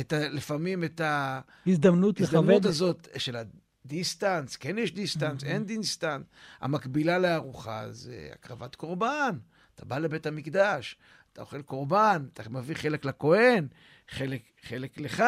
[0.00, 2.66] את ה לפעמים את ההזדמנות לכבד.
[2.66, 3.36] הזאת של
[3.84, 5.46] ה distance, כן יש distance, mm-hmm.
[5.46, 6.24] אין distance.
[6.60, 9.38] המקבילה לארוחה זה הקרבת קורבן.
[9.74, 10.96] אתה בא לבית המקדש,
[11.32, 13.68] אתה אוכל קורבן, אתה מביא חלק לכהן,
[14.10, 15.22] חלק, חלק לך.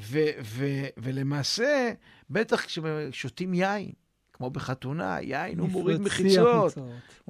[0.00, 0.66] ו, ו,
[0.96, 1.92] ולמעשה,
[2.30, 3.92] בטח כששותים יין,
[4.32, 6.78] כמו בחתונה, יין הוא מוריד מחיצות.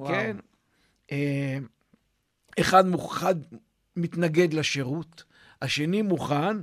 [0.07, 0.37] כן.
[1.11, 1.57] אה,
[2.59, 3.35] אחד, אחד
[3.95, 5.23] מתנגד לשירות,
[5.61, 6.57] השני מוכן,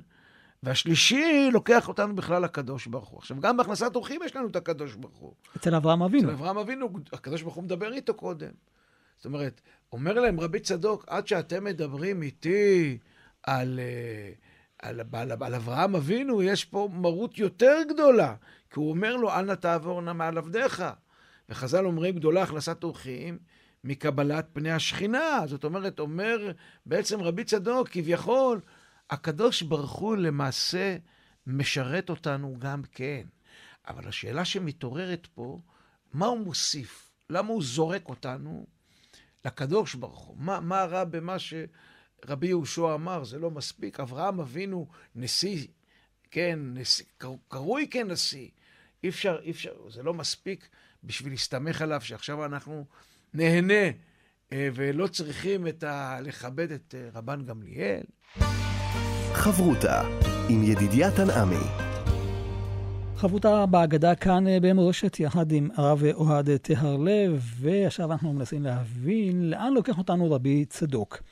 [0.66, 3.18] והשלישי לוקח אותנו בכלל לקדוש ברוך הוא.
[3.18, 5.35] עכשיו, גם בהכנסת אורחים יש לנו את הקדוש ברוך הוא.
[5.57, 6.29] אצל אברהם אבינו.
[6.29, 8.50] אצל אברהם אבינו, הקדוש ברוך הוא מדבר איתו קודם.
[9.16, 9.61] זאת אומרת,
[9.92, 12.98] אומר להם רבי צדוק, עד שאתם מדברים איתי
[13.42, 14.33] על, אה,
[14.88, 18.35] על, על, על, על אברהם אבינו, יש פה מרות יותר גדולה.
[18.70, 20.85] כי הוא אומר לו, אל נא תעבור נא מעל עבדיך.
[21.48, 23.38] וחז"ל אומרים, גדולה הכנסת אורחים
[23.85, 25.42] מקבלת פני השכינה.
[25.46, 26.52] זאת אומרת, אומר
[26.87, 28.61] בעצם רבי צדוק, כביכול,
[29.11, 30.97] הקדוש ברוך הוא למעשה
[31.47, 33.23] משרת אותנו גם כן.
[33.88, 35.61] אבל השאלה שמתעוררת פה,
[36.12, 37.11] מה הוא מוסיף?
[37.31, 38.66] למה הוא זורק אותנו
[39.45, 40.37] לקדוש ברוך הוא?
[40.38, 43.25] מה, מה רע במה שרבי יהושע אמר?
[43.25, 44.01] זה לא מספיק.
[44.01, 45.66] אברהם אבינו נשיא,
[46.31, 47.05] כן, נשיא,
[47.49, 48.49] קרוי כנשיא.
[49.03, 50.69] אי אפשר, אי אפשר, זה לא מספיק
[51.05, 52.87] בשביל להסתמך עליו שעכשיו אנחנו
[53.35, 53.85] נהנה
[54.53, 56.21] אה, ולא צריכים את ה...
[56.21, 58.05] לכבד את אה, רבן גמליאל.
[59.37, 60.03] חברותה
[60.49, 61.64] עם ידידיה תנעמי.
[63.16, 69.72] חברותה בהגדה כאן אה, במורשת יחד עם הרב אוהד טהרלב, ועכשיו אנחנו מנסים להבין לאן
[69.72, 71.22] לוקח אותנו רבי צדוק.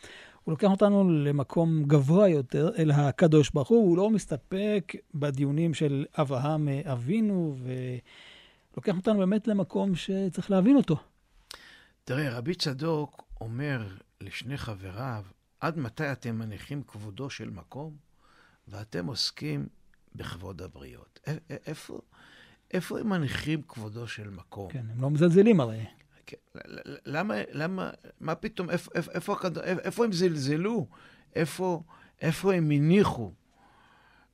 [0.44, 6.04] הוא לוקח אותנו למקום גבוה יותר, אל הקדוש ברוך הוא, הוא לא מסתפק בדיונים של
[6.18, 7.56] אברהם אבינו,
[8.72, 10.96] ולוקח אותנו באמת למקום שצריך להבין אותו.
[12.04, 13.86] תראה, רבי צדוק אומר
[14.20, 15.24] לשני חבריו,
[15.64, 17.96] עד מתי אתם מניחים כבודו של מקום,
[18.68, 19.66] ואתם עוסקים
[20.14, 21.20] בכבוד הבריות?
[21.66, 22.00] איפה,
[22.70, 24.70] איפה הם מניחים כבודו של מקום?
[24.70, 25.84] כן, הם לא מזלזלים הרי.
[26.26, 26.36] כן,
[27.06, 30.86] למה, למה, מה פתאום, איפה, איפה, איפה הם זלזלו?
[31.34, 31.82] איפה,
[32.20, 33.32] איפה הם הניחו?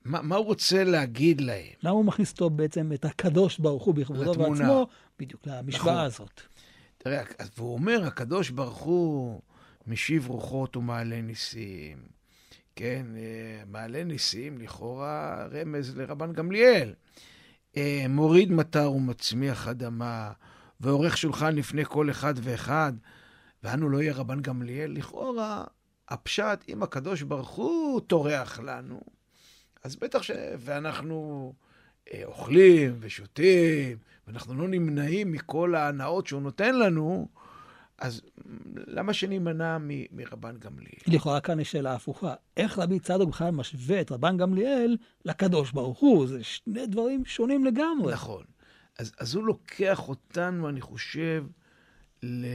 [0.05, 1.73] מה, מה הוא רוצה להגיד להם?
[1.83, 4.87] למה הוא מכניס אותו בעצם את הקדוש ברוך הוא בכבודו בעצמו,
[5.19, 6.05] בדיוק למשוואה נכון.
[6.05, 6.41] הזאת.
[6.99, 7.23] תראה,
[7.57, 9.41] והוא אומר, הקדוש ברוך הוא
[9.87, 11.99] משיב רוחות ומעלה ניסים.
[12.77, 16.95] כן, אה, מעלה ניסים, לכאורה רמז לרבן גמליאל.
[17.77, 20.33] אה, מוריד מטר ומצמיח אדמה,
[20.81, 22.93] ועורך שולחן לפני כל אחד ואחד,
[23.63, 24.91] ואנו לא יהיה רבן גמליאל.
[24.91, 25.65] לכאורה,
[26.09, 29.01] הפשט, אם הקדוש ברוך הוא טורח לנו,
[29.85, 30.31] אז בטח ש...
[30.59, 31.53] ואנחנו
[32.13, 37.29] אה, אוכלים ושותים, ואנחנו לא נמנעים מכל ההנאות שהוא נותן לנו,
[38.01, 38.23] אז
[38.87, 39.79] למה שנימנע
[40.13, 40.99] מרבן גמליאל?
[41.07, 42.35] לכאורה כאן יש שאלה הפוכה.
[42.57, 46.27] איך רבי צדוק בכלל משווה את רבן גמליאל לקדוש ברוך הוא?
[46.27, 48.13] זה שני דברים שונים לגמרי.
[48.13, 48.45] נכון.
[48.99, 51.45] אז, אז הוא לוקח אותנו, אני חושב,
[52.23, 52.47] ל,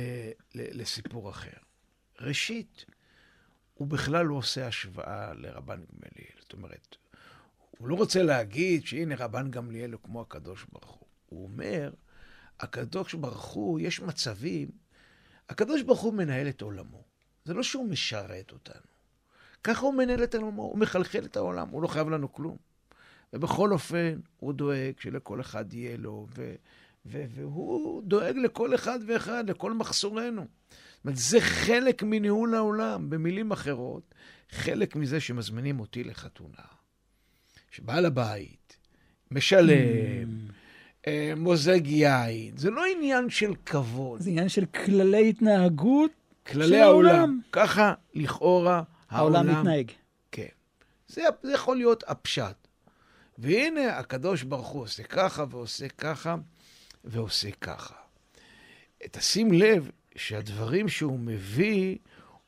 [0.55, 1.57] ל, לסיפור אחר.
[2.21, 2.85] ראשית,
[3.73, 6.35] הוא בכלל לא עושה השוואה לרבן גמליאל.
[6.39, 6.95] זאת אומרת,
[7.77, 11.07] הוא לא רוצה להגיד שהנה רבן גמליאל הוא כמו הקדוש ברוך הוא.
[11.25, 11.91] הוא אומר,
[12.59, 14.84] הקדוש ברוך הוא, יש מצבים,
[15.49, 17.03] הקדוש ברוך הוא מנהל את עולמו.
[17.45, 18.95] זה לא שהוא משרת אותנו.
[19.63, 22.57] ככה הוא מנהל את עולמו, הוא מחלחל את העולם, הוא לא חייב לנו כלום.
[23.33, 26.55] ובכל אופן, הוא דואג שלכל אחד יהיה לו, ו-
[27.05, 30.41] ו- והוא דואג לכל אחד ואחד, לכל מחסורנו.
[30.41, 33.09] זאת אומרת, זה חלק מניהול העולם.
[33.09, 34.15] במילים אחרות,
[34.51, 36.65] חלק מזה שמזמינים אותי לחתונה,
[37.71, 38.77] שבעל הבית
[39.31, 40.51] משלם, mm.
[41.07, 44.21] אה, מוזג יין, זה לא עניין של כבוד.
[44.21, 46.11] זה עניין של כללי התנהגות
[46.47, 47.09] כללי של העולם.
[47.09, 47.39] העולם.
[47.51, 49.35] ככה לכאורה העולם...
[49.49, 49.91] העולם מתנהג.
[50.31, 50.47] כן.
[51.07, 52.55] זה, זה יכול להיות הפשט.
[53.37, 56.35] והנה, הקדוש ברוך הוא עושה ככה ועושה ככה
[57.03, 57.95] ועושה ככה.
[59.11, 61.97] תשים לב שהדברים שהוא מביא,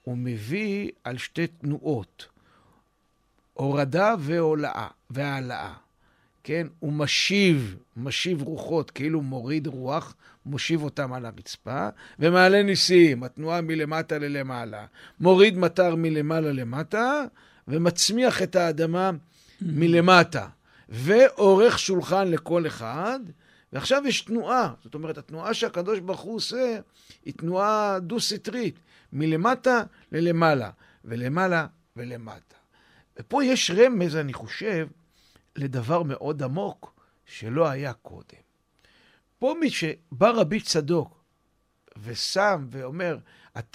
[0.04, 2.28] הוא מביא על שתי תנועות.
[3.54, 4.16] הורדה
[5.10, 5.74] והעלאה.
[6.48, 6.68] כן?
[6.80, 11.88] הוא משיב, משיב רוחות, כאילו מוריד רוח, מושיב אותם על הרצפה,
[12.20, 14.86] ומעלה ניסים, התנועה מלמטה ללמעלה.
[15.20, 17.24] מוריד מטר מלמעלה למטה,
[17.68, 19.12] ומצמיח את האדמה
[19.62, 20.48] מלמטה.
[20.90, 23.20] ועורך שולחן לכל אחד,
[23.74, 24.74] ועכשיו יש תנועה.
[24.84, 26.80] זאת אומרת, התנועה שהקדוש ברוך הוא עושה,
[27.26, 28.80] היא תנועה דו-סטרית,
[29.14, 30.70] מלמטה ללמעלה,
[31.06, 32.56] ולמעלה ולמטה.
[33.20, 34.88] ופה יש רמז, אני חושב,
[35.58, 38.48] לדבר מאוד עמוק שלא היה קודם.
[39.40, 41.24] פה מי שבא רבי צדוק
[42.04, 43.18] ושם ואומר,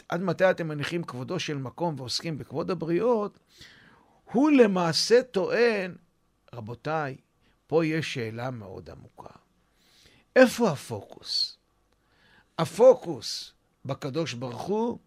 [0.08, 3.38] עד מתי אתם מניחים כבודו של מקום ועוסקים בכבוד הבריות,
[4.32, 5.94] הוא למעשה טוען,
[6.52, 7.16] רבותיי,
[7.66, 9.30] פה יש שאלה מאוד עמוקה.
[10.36, 11.56] איפה הפוקוס?
[12.58, 13.52] הפוקוס
[13.84, 14.98] בקדוש ברוך הוא,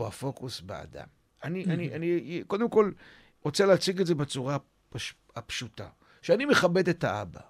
[0.00, 1.06] או הפוקוס באדם?
[1.44, 2.92] אני, אני, אני קודם כל
[3.42, 5.88] רוצה להציג את זה בצורה הפש, הפשוטה.
[6.22, 7.40] שאני מכבד את האבא.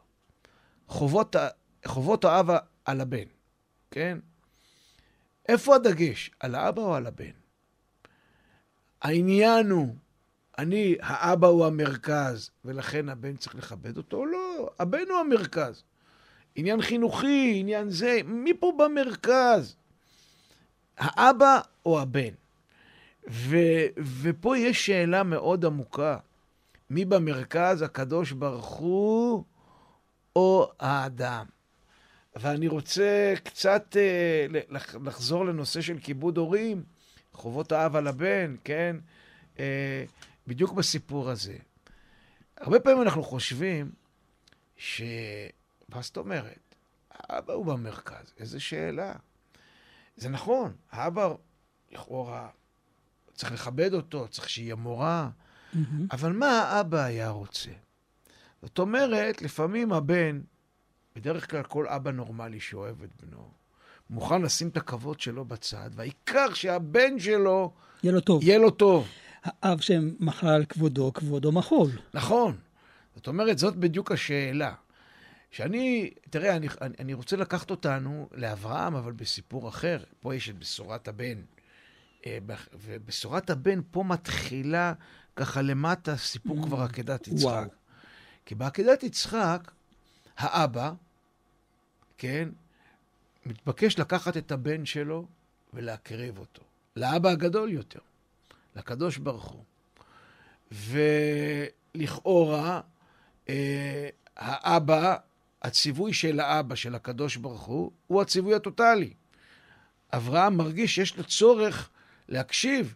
[0.88, 1.36] חובות,
[1.86, 3.24] חובות האבא על הבן,
[3.90, 4.18] כן?
[5.48, 6.30] איפה הדגש?
[6.40, 7.30] על האבא או על הבן?
[9.02, 9.94] העניין הוא,
[10.58, 14.26] אני, האבא הוא המרכז, ולכן הבן צריך לכבד אותו?
[14.26, 15.82] לא, הבן הוא המרכז.
[16.54, 19.76] עניין חינוכי, עניין זה, מי פה במרכז?
[20.96, 22.34] האבא או הבן?
[23.30, 23.56] ו,
[24.22, 26.16] ופה יש שאלה מאוד עמוקה.
[26.92, 29.44] מי במרכז, הקדוש ברוך הוא
[30.36, 31.46] או האדם?
[32.36, 34.46] ואני רוצה קצת אה,
[35.04, 36.84] לחזור לנושא של כיבוד הורים,
[37.32, 38.96] חובות האב על הבן, כן?
[39.58, 40.04] אה,
[40.46, 41.56] בדיוק בסיפור הזה.
[42.56, 43.92] הרבה פעמים אנחנו חושבים
[44.76, 45.02] ש...
[45.88, 46.74] מה זאת אומרת?
[47.10, 49.14] האבא הוא במרכז, איזה שאלה.
[50.16, 51.34] זה נכון, האבא
[51.90, 52.48] לכאורה
[53.34, 55.30] צריך לכבד אותו, צריך שיהיה מורה,
[55.74, 55.78] mm-hmm.
[56.12, 57.70] אבל מה האבא היה רוצה?
[58.62, 60.40] זאת אומרת, לפעמים הבן,
[61.16, 63.50] בדרך כלל כל אבא נורמלי שאוהב את בנו,
[64.10, 67.72] מוכן לשים את הכבוד שלו בצד, והעיקר שהבן שלו...
[68.02, 68.42] יהיה לו טוב.
[68.42, 69.08] יהיה לו טוב.
[69.44, 71.90] האב שמחל על כבודו, כבודו מחול.
[72.14, 72.56] נכון.
[73.14, 74.74] זאת אומרת, זאת בדיוק השאלה.
[75.50, 79.98] שאני, תראה, אני, אני רוצה לקחת אותנו לאברהם, אבל בסיפור אחר.
[80.20, 81.40] פה יש את בשורת הבן.
[82.26, 82.38] אה,
[82.74, 84.92] ובשורת הבן פה מתחילה
[85.36, 86.66] ככה למטה סיפור mm.
[86.66, 87.44] כבר עקדת יצחק.
[87.44, 87.64] וואו.
[88.46, 89.70] כי בעקדת יצחק,
[90.38, 90.92] האבא,
[92.18, 92.48] כן,
[93.46, 95.26] מתבקש לקחת את הבן שלו
[95.74, 96.62] ולהקריב אותו.
[96.96, 98.00] לאבא הגדול יותר,
[98.76, 99.64] לקדוש ברוך הוא.
[101.94, 102.80] ולכאורה,
[103.48, 105.16] אה, האבא,
[105.62, 109.12] הציווי של האבא, של הקדוש ברוך הוא, הוא הציווי הטוטלי.
[110.12, 111.88] אברהם מרגיש שיש לו צורך
[112.28, 112.94] להקשיב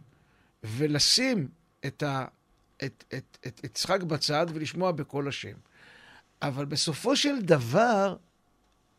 [0.64, 1.49] ולשים
[1.86, 2.24] את, ה,
[2.84, 5.56] את, את, את, את יצחק בצד ולשמוע בקול השם.
[6.42, 8.16] אבל בסופו של דבר,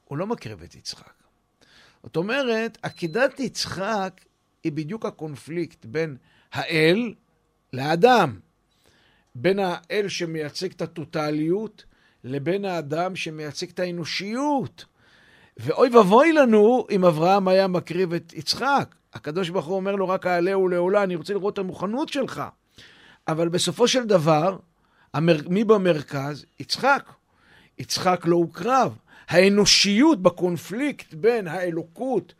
[0.05, 1.13] הוא לא מקריב את יצחק.
[2.03, 4.21] זאת אומרת, עקידת יצחק
[4.63, 6.17] היא בדיוק הקונפליקט בין
[6.53, 7.13] האל
[7.73, 8.39] לאדם.
[9.35, 11.85] בין האל שמייצג את הטוטליות
[12.23, 14.85] לבין האדם שמייצג את האנושיות.
[15.57, 18.95] ואוי ואבוי לנו אם אברהם היה מקריב את יצחק.
[19.13, 22.43] הקדוש ברוך הוא אומר לו, רק אעלה ולעולה, אני רוצה לראות את המוכנות שלך.
[23.27, 24.57] אבל בסופו של דבר,
[25.13, 25.37] המר...
[25.49, 26.45] מי במרכז?
[26.59, 27.09] יצחק.
[27.79, 28.97] יצחק לא הוקרב.
[29.27, 32.33] האנושיות בקונפליקט בין האלוקות,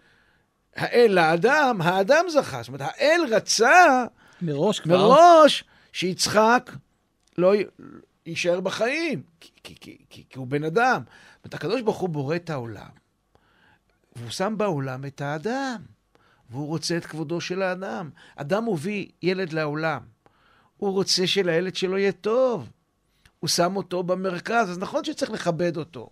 [0.76, 2.62] האל לאדם, האדם זכה.
[2.62, 4.06] זאת אומרת, האל רצה
[4.42, 6.72] מראש כבר, מראש שיצחק
[7.38, 7.54] לא
[8.26, 11.02] יישאר בחיים, כי, כי, כי, כי, כי הוא בן אדם.
[11.02, 12.90] זאת אומרת, הקדוש ברוך הוא בורא את העולם,
[14.16, 15.78] והוא שם בעולם את האדם.
[16.50, 18.10] והוא רוצה את כבודו של האדם.
[18.36, 20.00] אדם מביא ילד לעולם.
[20.78, 22.70] הוא רוצה שלילד שלו יהיה טוב.
[23.40, 26.10] הוא שם אותו במרכז, אז נכון שצריך לכבד אותו.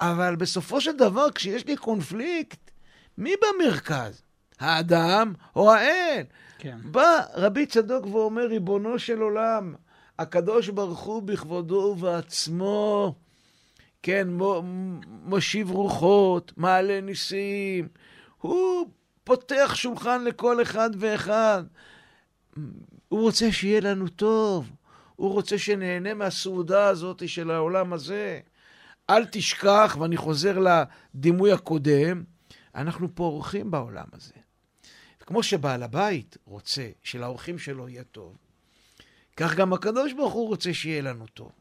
[0.00, 2.70] אבל בסופו של דבר, כשיש לי קונפליקט,
[3.18, 4.22] מי במרכז?
[4.60, 6.22] האדם או האל?
[6.58, 6.78] כן.
[6.84, 9.74] בא רבי צדוק ואומר, ריבונו של עולם,
[10.18, 13.14] הקדוש ברוך הוא בכבודו ובעצמו,
[14.02, 14.28] כן,
[15.06, 17.88] מושיב רוחות, מעלה ניסים.
[18.38, 18.88] הוא
[19.24, 21.62] פותח שולחן לכל אחד ואחד.
[23.10, 24.70] הוא רוצה שיהיה לנו טוב.
[25.16, 28.40] הוא רוצה שנהנה מהסעודה הזאת של העולם הזה.
[29.10, 32.24] אל תשכח, ואני חוזר לדימוי הקודם,
[32.74, 34.32] אנחנו פה אורחים בעולם הזה.
[35.20, 38.36] כמו שבעל הבית רוצה שלאורחים שלו יהיה טוב,
[39.36, 41.52] כך גם הקדוש ברוך הוא רוצה שיהיה לנו טוב.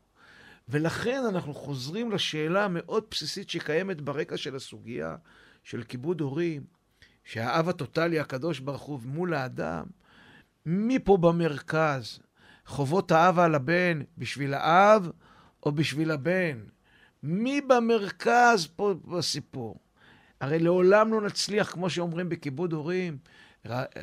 [0.70, 5.16] ולכן אנחנו חוזרים לשאלה המאוד בסיסית שקיימת ברקע של הסוגיה
[5.64, 6.64] של כיבוד הורים.
[7.24, 9.86] שהאב הטוטלי הקדוש ברוך הוא מול האדם,
[10.66, 12.20] מי פה במרכז?
[12.66, 15.10] חובות האב על הבן בשביל האב
[15.66, 16.60] או בשביל הבן?
[17.24, 19.80] מי במרכז פה בסיפור?
[20.42, 23.18] הרי לעולם לא נצליח, כמו שאומרים בכיבוד הורים.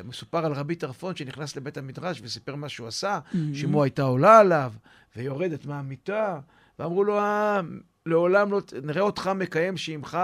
[0.03, 3.37] מסופר על רבי טרפון שנכנס לבית המדרש וסיפר מה שהוא עשה, mm-hmm.
[3.53, 4.73] שאמו הייתה עולה עליו
[5.15, 6.39] ויורדת מהמיטה,
[6.79, 7.61] ואמרו לו, אה,
[8.05, 10.17] לעולם לא, נראה אותך מקיים שאימך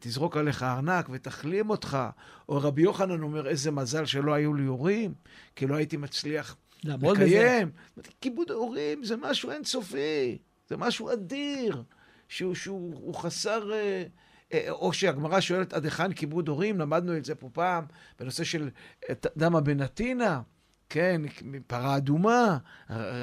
[0.00, 1.98] תזרוק עליך ארנק ותחלים אותך.
[2.48, 5.14] או רבי יוחנן אומר, איזה מזל שלא היו לי הורים,
[5.56, 7.70] כי לא הייתי מצליח לקיים.
[7.96, 8.10] בזה.
[8.20, 11.82] כיבוד הורים זה משהו אינסופי, זה משהו אדיר,
[12.28, 13.72] שהוא, שהוא חסר...
[13.72, 14.04] אה,
[14.52, 17.84] אה, או שהגמרא שואלת עד היכן כיבוד הורים, למדנו את זה פה פעם,
[18.20, 18.70] בנושא של
[19.08, 20.40] אה, דמא בנתינה,
[20.90, 21.22] כן,
[21.66, 22.58] פרה אדומה,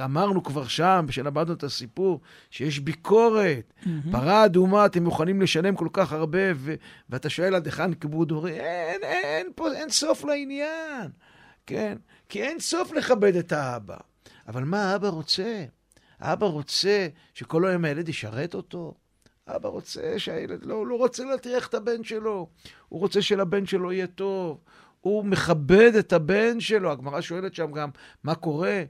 [0.03, 3.87] אמרנו כבר שם, כשלמדנו את הסיפור, שיש ביקורת, mm-hmm.
[4.11, 6.75] פרה אדומה, אתם מוכנים לשלם כל כך הרבה, ו-
[7.09, 11.11] ואתה שואל עד היכן כיבוד הורים, אין, אין, אין, פה, אין סוף לעניין,
[11.65, 11.97] כן?
[12.29, 13.97] כי אין סוף לכבד את האבא.
[14.47, 15.65] אבל מה האבא רוצה?
[16.19, 18.93] האבא רוצה שכל היום הילד ישרת אותו.
[19.47, 22.49] אבא רוצה שהילד, לא, הוא לא רוצה להטריח את הבן שלו,
[22.89, 24.59] הוא רוצה שלבן שלו יהיה טוב,
[25.01, 26.91] הוא מכבד את הבן שלו.
[26.91, 27.89] הגמרא שואלת שם גם,
[28.23, 28.83] מה קורה?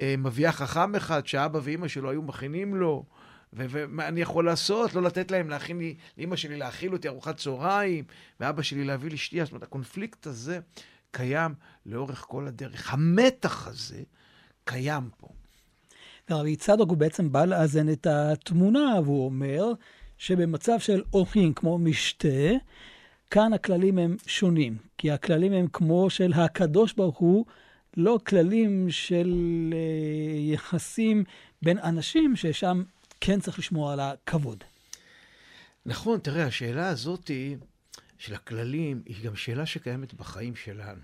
[0.00, 3.04] אה, מביאה חכם אחד שאבא ואימא שלו היו מכינים לו,
[3.52, 4.94] ומה אני יכול לעשות?
[4.94, 8.04] לא לתת להם להכין לי, לאימא שלי להאכיל אותי ארוחת צהריים,
[8.40, 9.44] ואבא שלי להביא לי שתייה.
[9.44, 10.60] זאת אומרת, הקונפליקט הזה
[11.10, 11.54] קיים
[11.86, 12.94] לאורך כל הדרך.
[12.94, 14.02] המתח הזה
[14.64, 15.28] קיים פה.
[16.30, 19.72] רבי צדוק הוא בעצם בא לאזן את התמונה, והוא אומר
[20.18, 22.28] שבמצב של אורחים כמו משתה,
[23.30, 27.46] כאן הכללים הם שונים, כי הכללים הם כמו של הקדוש ברוך הוא,
[27.96, 29.34] לא כללים של
[29.72, 31.24] uh, יחסים
[31.62, 32.82] בין אנשים, ששם
[33.20, 34.64] כן צריך לשמור על הכבוד.
[35.86, 37.30] נכון, תראה, השאלה הזאת
[38.18, 41.02] של הכללים היא גם שאלה שקיימת בחיים שלנו.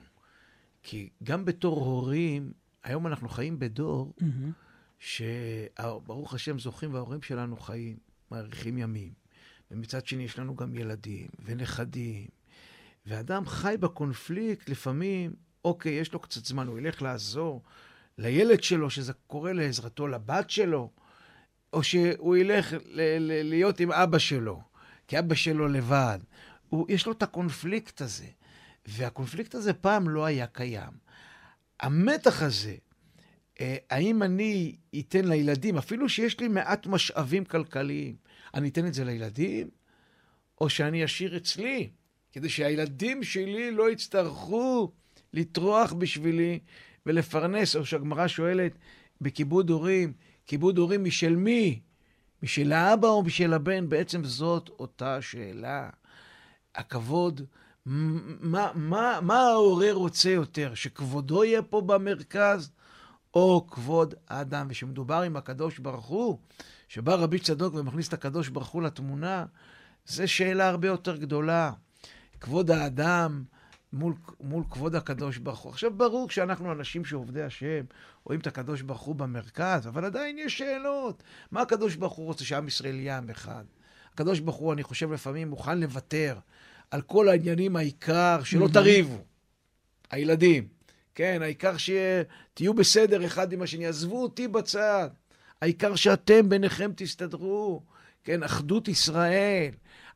[0.83, 2.53] כי גם בתור הורים,
[2.85, 4.25] היום אנחנו חיים בדור mm-hmm.
[4.99, 7.97] שברוך השם זוכים וההורים שלנו חיים,
[8.31, 9.26] מאריכים ימים.
[9.71, 12.27] ומצד שני יש לנו גם ילדים ונכדים.
[13.07, 17.63] ואדם חי בקונפליקט לפעמים, אוקיי, יש לו קצת זמן, הוא ילך לעזור
[18.19, 20.91] לילד שלו, שזה קורה לעזרתו לבת שלו,
[21.73, 24.63] או שהוא ילך ל- ל- להיות עם אבא שלו,
[25.09, 26.19] כי אבא שלו לבד.
[26.69, 28.27] הוא, יש לו את הקונפליקט הזה,
[28.87, 30.93] והקונפליקט הזה פעם לא היה קיים.
[31.81, 32.75] המתח הזה,
[33.61, 38.17] אה, האם אני אתן לילדים, אפילו שיש לי מעט משאבים כלכליים,
[38.57, 39.69] אני אתן את זה לילדים,
[40.61, 41.91] או שאני אשאיר אצלי,
[42.33, 44.93] כדי שהילדים שלי לא יצטרכו
[45.33, 46.59] לטרוח בשבילי
[47.07, 48.73] ולפרנס, או שהגמרא שואלת
[49.21, 50.13] בכיבוד הורים,
[50.47, 51.81] כיבוד הורים משל מי?
[52.43, 53.89] משל האבא או משל הבן?
[53.89, 55.91] בעצם זאת אותה שאלה.
[56.75, 57.41] הכבוד,
[57.87, 60.75] מה, מה, מה ההורה רוצה יותר?
[60.75, 62.71] שכבודו יהיה פה במרכז,
[63.35, 64.67] או כבוד האדם?
[64.71, 66.39] ושמדובר עם הקדוש ברוך הוא,
[66.89, 69.45] שבא רבי צדוק ומכניס את הקדוש ברוך הוא לתמונה,
[70.07, 71.73] זו שאלה הרבה יותר גדולה.
[72.41, 73.45] כבוד האדם
[73.93, 75.73] מול, מול כבוד הקדוש ברוך הוא.
[75.73, 77.85] עכשיו, ברור שאנחנו אנשים שעובדי השם,
[78.25, 81.23] רואים את הקדוש ברוך הוא במרכז, אבל עדיין יש שאלות.
[81.51, 83.65] מה הקדוש ברוך הוא רוצה שעם ישראל יהיה עם אחד?
[84.13, 86.39] הקדוש ברוך הוא, אני חושב, לפעמים מוכן לוותר
[86.91, 89.25] על כל העניינים, העיקר שלא תריבו.
[90.11, 90.69] הילדים.
[91.15, 93.87] כן, העיקר שתהיו בסדר אחד עם השני.
[93.87, 95.09] עזבו אותי בצד.
[95.63, 97.83] העיקר שאתם ביניכם תסתדרו.
[98.25, 99.71] כן, אחדות ישראל.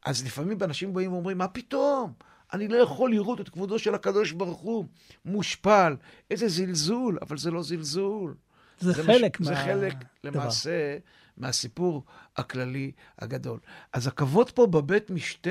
[0.04, 2.12] אז לפעמים אנשים באים ואומרים, מה פתאום?
[2.52, 4.84] אני לא יכול לראות את כבודו של הקדוש ברוך הוא
[5.24, 5.96] מושפל.
[6.30, 8.34] איזה זלזול, אבל זה לא זלזול.
[8.80, 9.48] זה, זה חלק מש...
[9.48, 9.54] מה...
[9.54, 10.98] זה חלק, למעשה,
[11.36, 12.04] מהסיפור
[12.36, 13.58] הכללי הגדול.
[13.92, 15.50] אז הכבוד פה בבית משתה,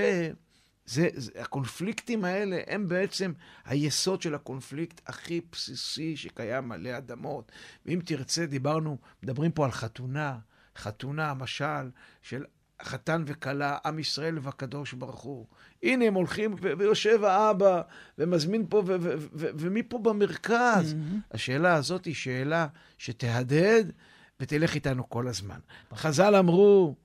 [0.90, 3.32] זה, זה, הקונפליקטים האלה הם בעצם
[3.66, 7.52] היסוד של הקונפליקט הכי בסיסי שקיים עלי אדמות.
[7.86, 10.38] ואם תרצה, דיברנו, מדברים פה על חתונה,
[10.78, 11.90] חתונה, משל,
[12.22, 12.46] של
[12.82, 15.46] חתן וכלה, עם ישראל והקדוש ברוך הוא.
[15.84, 17.82] הנה הם הולכים, ויושב האבא,
[18.18, 18.84] ומזמין פה,
[19.34, 20.94] ומי פה במרכז?
[20.94, 21.36] Mm-hmm.
[21.36, 22.68] השאלה הזאת היא שאלה
[22.98, 23.92] שתהדהד
[24.40, 25.60] ותלך איתנו כל הזמן.
[25.94, 26.96] חז"ל אמרו,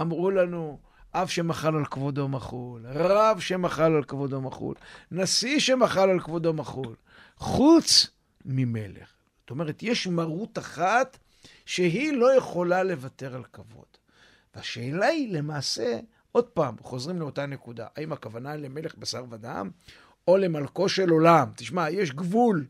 [0.00, 0.78] אמרו לנו,
[1.14, 4.74] אב שמחל על כבודו מחול, רב שמחל על כבודו מחול,
[5.10, 6.94] נשיא שמחל על כבודו מחול,
[7.36, 8.10] חוץ
[8.44, 9.12] ממלך.
[9.40, 11.18] זאת אומרת, יש מרות אחת
[11.66, 13.86] שהיא לא יכולה לוותר על כבוד.
[14.54, 16.00] והשאלה היא למעשה,
[16.32, 19.70] עוד פעם, חוזרים לאותה נקודה, האם הכוונה למלך בשר ודם,
[20.28, 21.48] או למלכו של עולם.
[21.56, 22.66] תשמע, יש גבול.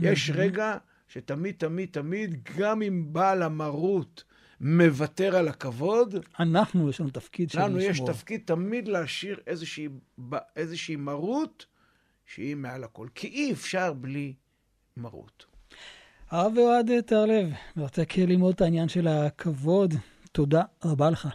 [0.00, 0.76] יש רגע
[1.08, 4.24] שתמיד, תמיד, תמיד, גם אם בעל המרות
[4.62, 7.70] מוותר על הכבוד, אנחנו, יש לנו תפקיד של לשמור.
[7.70, 9.88] לנו יש תפקיד תמיד להשאיר איזושהי,
[10.56, 11.66] איזושהי מרות
[12.26, 13.08] שהיא מעל הכל.
[13.14, 14.34] כי אי אפשר בלי
[14.96, 15.46] מרות.
[16.30, 19.94] הרב אוהד תרלב, מרתק ללמוד את העניין של הכבוד.
[20.32, 21.28] תודה רבה לך.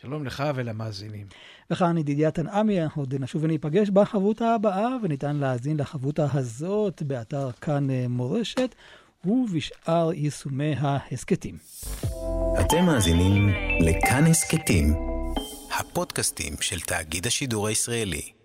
[0.00, 1.26] שלום לך ולמאזינים.
[1.70, 8.74] וכאן ידידיה תנעמי, עוד נשוב וניפגש בחבותה הבאה, וניתן להאזין לחבותה הזאת באתר כאן מורשת,
[9.26, 11.58] ובשאר יישומי ההסכתים.
[12.60, 13.48] אתם מאזינים
[13.80, 14.94] לכאן הסכתים,
[15.78, 18.43] הפודקאסטים של תאגיד השידור הישראלי.